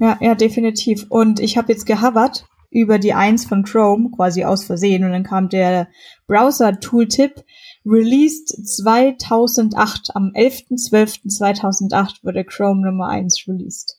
[0.00, 1.06] Ja, ja, definitiv.
[1.08, 5.22] Und ich habe jetzt gehovert über die Eins von Chrome, quasi aus Versehen, und dann
[5.22, 5.86] kam der
[6.26, 7.44] Browser-Tooltip,
[7.86, 13.98] released 2008, am 11.12.2008 wurde Chrome Nummer 1 released.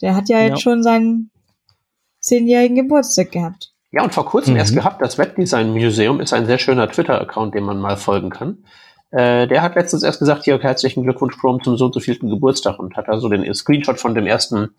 [0.00, 0.46] Der hat ja Ja.
[0.48, 1.30] jetzt schon seinen
[2.20, 3.72] zehnjährigen Geburtstag gehabt.
[3.92, 4.60] Ja, und vor kurzem Mhm.
[4.60, 8.64] erst gehabt, das Webdesign Museum ist ein sehr schöner Twitter-Account, dem man mal folgen kann.
[9.14, 12.28] Äh, der hat letztens erst gesagt, hier herzlichen Glückwunsch Chrome zum so und so vielten
[12.28, 14.74] Geburtstag und hat da so den Screenshot von dem ersten,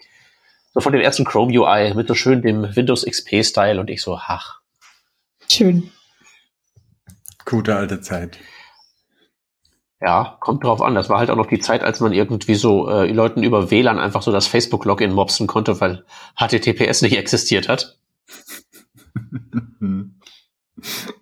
[0.73, 4.01] so von dem ersten Chrome UI mit so schön dem Windows XP Style und ich
[4.01, 4.59] so, ach.
[5.49, 5.89] Schön.
[7.45, 8.37] Gute alte Zeit.
[10.01, 10.95] Ja, kommt drauf an.
[10.95, 13.99] Das war halt auch noch die Zeit, als man irgendwie so äh, Leuten über WLAN
[13.99, 16.03] einfach so das Facebook-Login mobsen konnte, weil
[16.37, 17.97] HTTPS nicht existiert hat.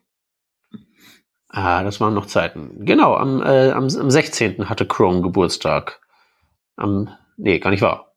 [1.56, 2.84] Ah, das waren noch Zeiten.
[2.84, 4.70] Genau, am, äh, am, am 16.
[4.70, 6.02] hatte Chrome Geburtstag.
[6.78, 8.16] Am, nee, gar nicht wahr.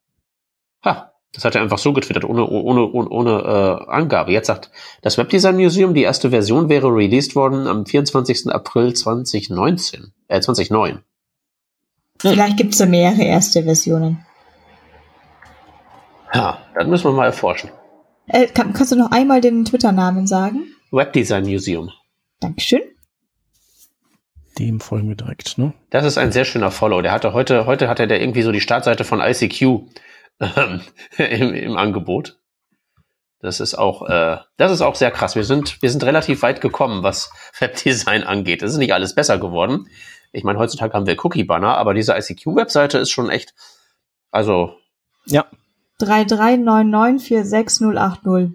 [0.82, 4.32] Ha, das hat er einfach so getwittert, ohne, ohne, ohne, ohne äh, Angabe.
[4.32, 4.70] Jetzt sagt
[5.02, 8.50] das Webdesign Museum, die erste Version wäre released worden am 24.
[8.50, 10.14] April 2019.
[10.28, 11.02] Äh, 2009.
[12.18, 14.24] Vielleicht gibt's da mehrere erste Versionen.
[16.32, 17.68] Ja, das müssen wir mal erforschen.
[18.28, 20.74] Äh, kann, kannst du noch einmal den Twitter-Namen sagen?
[20.90, 21.90] Webdesign Museum.
[22.40, 22.95] Dankeschön.
[24.58, 25.74] Dem folgen wir direkt, ne?
[25.90, 27.02] Das ist ein sehr schöner Follow.
[27.02, 29.62] Der hatte heute, heute hatte der irgendwie so die Startseite von ICQ
[30.40, 30.80] ähm,
[31.18, 32.38] im, im Angebot.
[33.40, 35.36] Das ist auch, äh, das ist auch sehr krass.
[35.36, 37.30] Wir sind, wir sind relativ weit gekommen, was
[37.60, 38.62] Webdesign angeht.
[38.62, 39.88] Es ist nicht alles besser geworden.
[40.32, 43.54] Ich meine, heutzutage haben wir Cookie-Banner, aber diese ICQ-Webseite ist schon echt,
[44.30, 44.74] also.
[45.26, 45.44] Ja.
[46.00, 48.54] 339946080.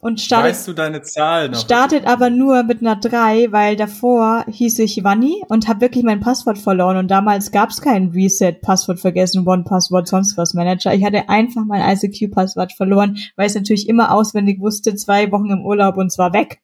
[0.00, 1.58] Und startet, Weißt du deine Zahl noch?
[1.58, 6.20] startet aber nur mit einer 3, weil davor hieß ich Wanni und habe wirklich mein
[6.20, 6.98] Passwort verloren.
[6.98, 10.94] Und damals gab es keinen Reset, Passwort vergessen, One-Passwort, sonst was Manager.
[10.94, 15.50] Ich hatte einfach mein ICQ-Passwort verloren, weil ich es natürlich immer auswendig wusste, zwei Wochen
[15.50, 16.60] im Urlaub und zwar weg.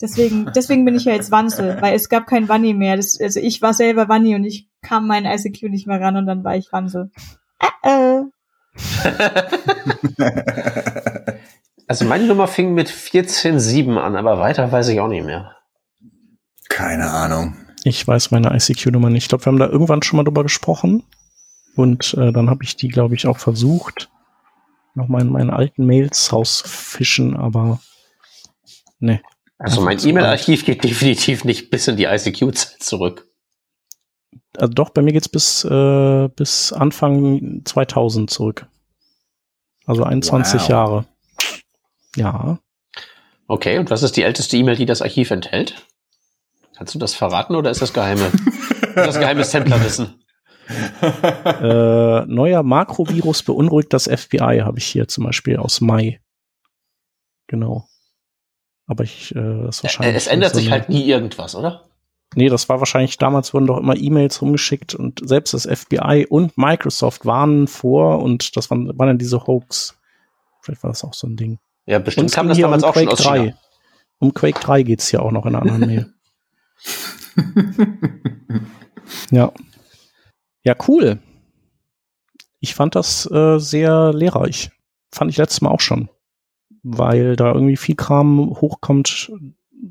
[0.00, 2.96] Deswegen, deswegen bin ich ja jetzt Wanzel, weil es gab kein Wanni mehr.
[2.96, 6.24] Das, also ich war selber Wanni und ich kam mein ICQ nicht mehr ran und
[6.24, 7.10] dann war ich Wanzel.
[7.82, 8.22] Äh, äh.
[11.88, 15.54] Also meine Nummer fing mit 14.7 an, aber weiter weiß ich auch nicht mehr.
[16.68, 17.56] Keine Ahnung.
[17.84, 19.24] Ich weiß meine ICQ-Nummer nicht.
[19.24, 21.04] Ich glaube, wir haben da irgendwann schon mal drüber gesprochen.
[21.76, 24.10] Und äh, dann habe ich die, glaube ich, auch versucht,
[24.94, 27.80] nochmal in meinen alten Mails rauszufischen, aber
[28.98, 29.20] ne.
[29.58, 33.28] Also mein E-Mail-Archiv geht definitiv nicht bis in die ICQ-Zeit zurück.
[34.56, 38.66] Also doch, bei mir geht's bis, äh, bis Anfang 2000 zurück.
[39.86, 40.68] Also 21 Wow.
[40.68, 41.06] Jahre.
[42.16, 42.58] Ja.
[43.46, 45.86] Okay, und was ist die älteste E-Mail, die das Archiv enthält?
[46.76, 48.30] Kannst du das verraten oder ist das geheime?
[48.94, 50.22] das geheimes Templerwissen?
[50.68, 56.20] äh, neuer Makrovirus beunruhigt das FBI, habe ich hier zum Beispiel aus Mai.
[57.46, 57.86] Genau.
[58.86, 60.16] Aber ich, äh, das Äh, wahrscheinlich.
[60.16, 61.84] Es ändert so sich halt nie irgendwas, oder?
[62.34, 66.58] Nee, das war wahrscheinlich, damals wurden doch immer E-Mails rumgeschickt und selbst das FBI und
[66.58, 69.96] Microsoft warnen vor und das waren, waren dann diese Hoax.
[70.60, 71.58] Vielleicht war das auch so ein Ding.
[71.86, 73.38] Ja, Und bestimmt es kam das hier damals um auch schon Quake aus 3.
[73.38, 73.56] China.
[74.18, 76.12] Um Quake 3 geht's hier auch noch in einer anderen Mail.
[79.30, 79.52] Ja.
[80.62, 81.20] Ja, cool.
[82.60, 84.70] Ich fand das äh, sehr lehrreich.
[85.12, 86.08] Fand ich letztes Mal auch schon.
[86.82, 89.32] Weil da irgendwie viel Kram hochkommt.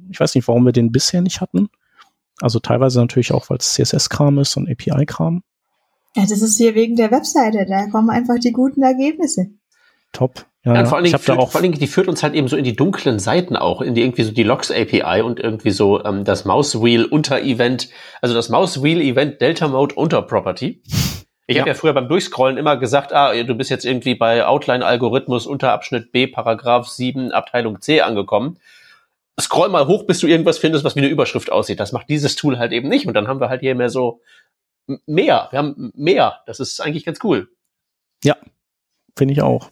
[0.09, 1.69] Ich weiß nicht, warum wir den bisher nicht hatten.
[2.41, 5.43] Also teilweise natürlich auch, weil es CSS-Kram ist und API-Kram.
[6.15, 7.65] Ja, das ist hier wegen der Webseite.
[7.65, 9.47] Da kommen einfach die guten Ergebnisse.
[10.11, 10.45] Top.
[10.65, 10.85] Ja, Ja, ja.
[10.85, 12.75] vor allen, Dingen führt, vor allen Dingen, die führt uns halt eben so in die
[12.75, 16.43] dunklen Seiten auch, in die irgendwie so die Logs API und irgendwie so ähm, das
[16.45, 17.89] Mouse Wheel unter Event,
[18.21, 20.81] also das Mouse Wheel Event Delta Mode unter Property.
[21.47, 21.61] Ich Ja.
[21.61, 25.45] habe ja früher beim Durchscrollen immer gesagt, ah, du bist jetzt irgendwie bei Outline Algorithmus
[25.45, 28.57] unter Abschnitt B, Paragraph 7, Abteilung C angekommen.
[29.39, 31.79] Scroll mal hoch, bis du irgendwas findest, was wie eine Überschrift aussieht.
[31.79, 33.05] Das macht dieses Tool halt eben nicht.
[33.05, 34.21] Und dann haben wir halt hier mehr so
[35.05, 35.49] mehr.
[35.51, 36.39] Wir haben mehr.
[36.47, 37.49] Das ist eigentlich ganz cool.
[39.17, 39.69] Finde ich auch.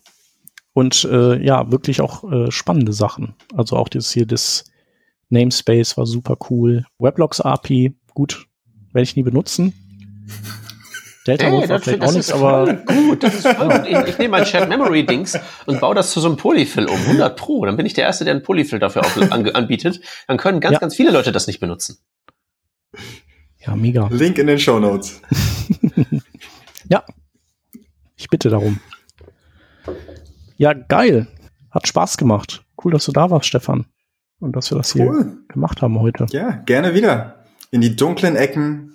[0.74, 3.36] Und äh, ja, wirklich auch äh, spannende Sachen.
[3.55, 4.65] Also auch das hier, das
[5.30, 6.86] Namespace war super cool.
[6.99, 8.47] Weblogs API, gut,
[8.91, 9.74] werde ich nie benutzen.
[11.26, 13.24] Delta Mode war vielleicht auch nichts, aber gut.
[13.24, 13.88] Das ist voll gut.
[13.88, 16.97] Ich, ich nehme mein Shared Memory Dings und baue das zu so einem Polyfill um.
[16.97, 17.65] 100 Pro.
[17.65, 20.01] Dann bin ich der Erste, der einen Polyfill dafür auf, an, anbietet.
[20.28, 20.80] Dann können ganz, Ja.
[20.80, 21.99] ganz viele Leute das nicht benutzen.
[23.65, 24.07] ja, mega.
[24.11, 25.21] Link in den Show Notes.
[26.89, 27.05] Ja,
[28.17, 28.80] ich bitte darum.
[30.64, 31.28] Ja, geil.
[31.72, 32.64] Hat Spaß gemacht.
[32.82, 33.86] Cool, dass du da warst, Stefan.
[34.39, 35.43] Und dass wir das hier Cool.
[35.49, 36.26] gemacht haben heute.
[36.30, 37.43] Ja, gerne wieder.
[37.72, 38.93] In die dunklen Ecken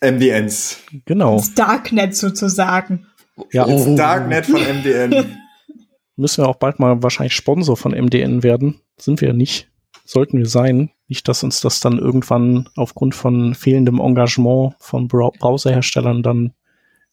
[0.00, 0.78] MDNs.
[1.06, 1.38] Genau.
[1.38, 3.08] Das Darknet sozusagen.
[3.50, 5.36] Ja, Ins Darknet von MDN.
[6.16, 8.80] müssen wir auch bald mal wahrscheinlich Sponsor von MDN werden.
[8.96, 9.72] Sind wir ja nicht.
[10.04, 10.92] Sollten wir sein.
[11.08, 16.52] Nicht, dass uns das dann irgendwann aufgrund von fehlendem Engagement von Browserherstellern dann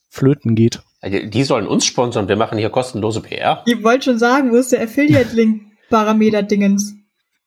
[0.10, 0.84] flöten geht.
[1.02, 2.28] Also, Die sollen uns sponsern.
[2.28, 3.64] Wir machen hier kostenlose PR.
[3.66, 6.96] Ich wollte schon sagen, wo ist der Affiliate-Link-Parameter-Dingens?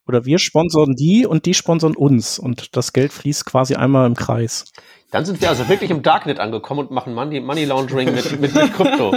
[0.06, 4.14] Oder wir sponsern die und die sponsern uns und das Geld fließt quasi einmal im
[4.16, 4.64] Kreis.
[5.12, 8.54] Dann sind wir also wirklich im Darknet angekommen und machen Money, Money Laundering mit, mit,
[8.54, 9.12] mit Krypto.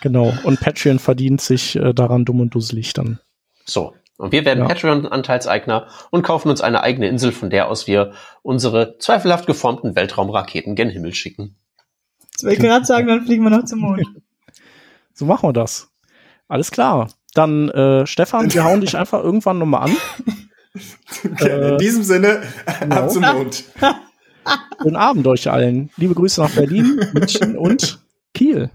[0.00, 0.32] Genau.
[0.44, 3.18] Und Patreon verdient sich äh, daran dumm und dusselig dann.
[3.64, 3.94] So.
[4.16, 4.66] Und wir werden Ja.
[4.68, 10.74] Patreon-Anteilseigner und kaufen uns eine eigene Insel, von der aus wir unsere zweifelhaft geformten Weltraumraketen
[10.74, 11.56] gen Himmel schicken.
[12.42, 14.02] Ich wollte gerade sagen, dann fliegen wir noch zum Mond.
[15.12, 15.90] So machen wir das.
[16.48, 17.10] Alles klar.
[17.34, 19.96] Dann, äh, Stefan, wir hauen dich einfach irgendwann nochmal an.
[21.72, 22.42] In diesem Sinne,
[22.80, 22.96] genau.
[22.96, 23.64] ab zum Mond.
[24.78, 25.90] Guten Abend euch allen.
[25.98, 28.00] Liebe Grüße nach Berlin, München und
[28.32, 28.70] Kiel.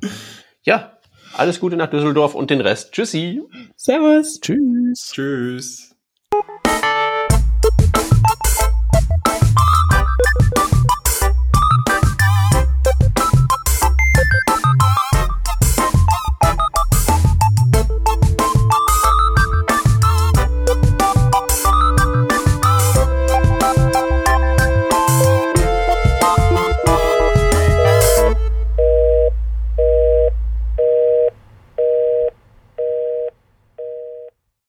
[0.61, 0.99] Ja,
[1.33, 2.91] alles Gute nach Düsseldorf und den Rest.
[2.91, 3.41] Tschüssi.
[3.75, 4.39] Servus.
[4.39, 5.11] Tschüss.
[5.13, 5.94] Tschüss.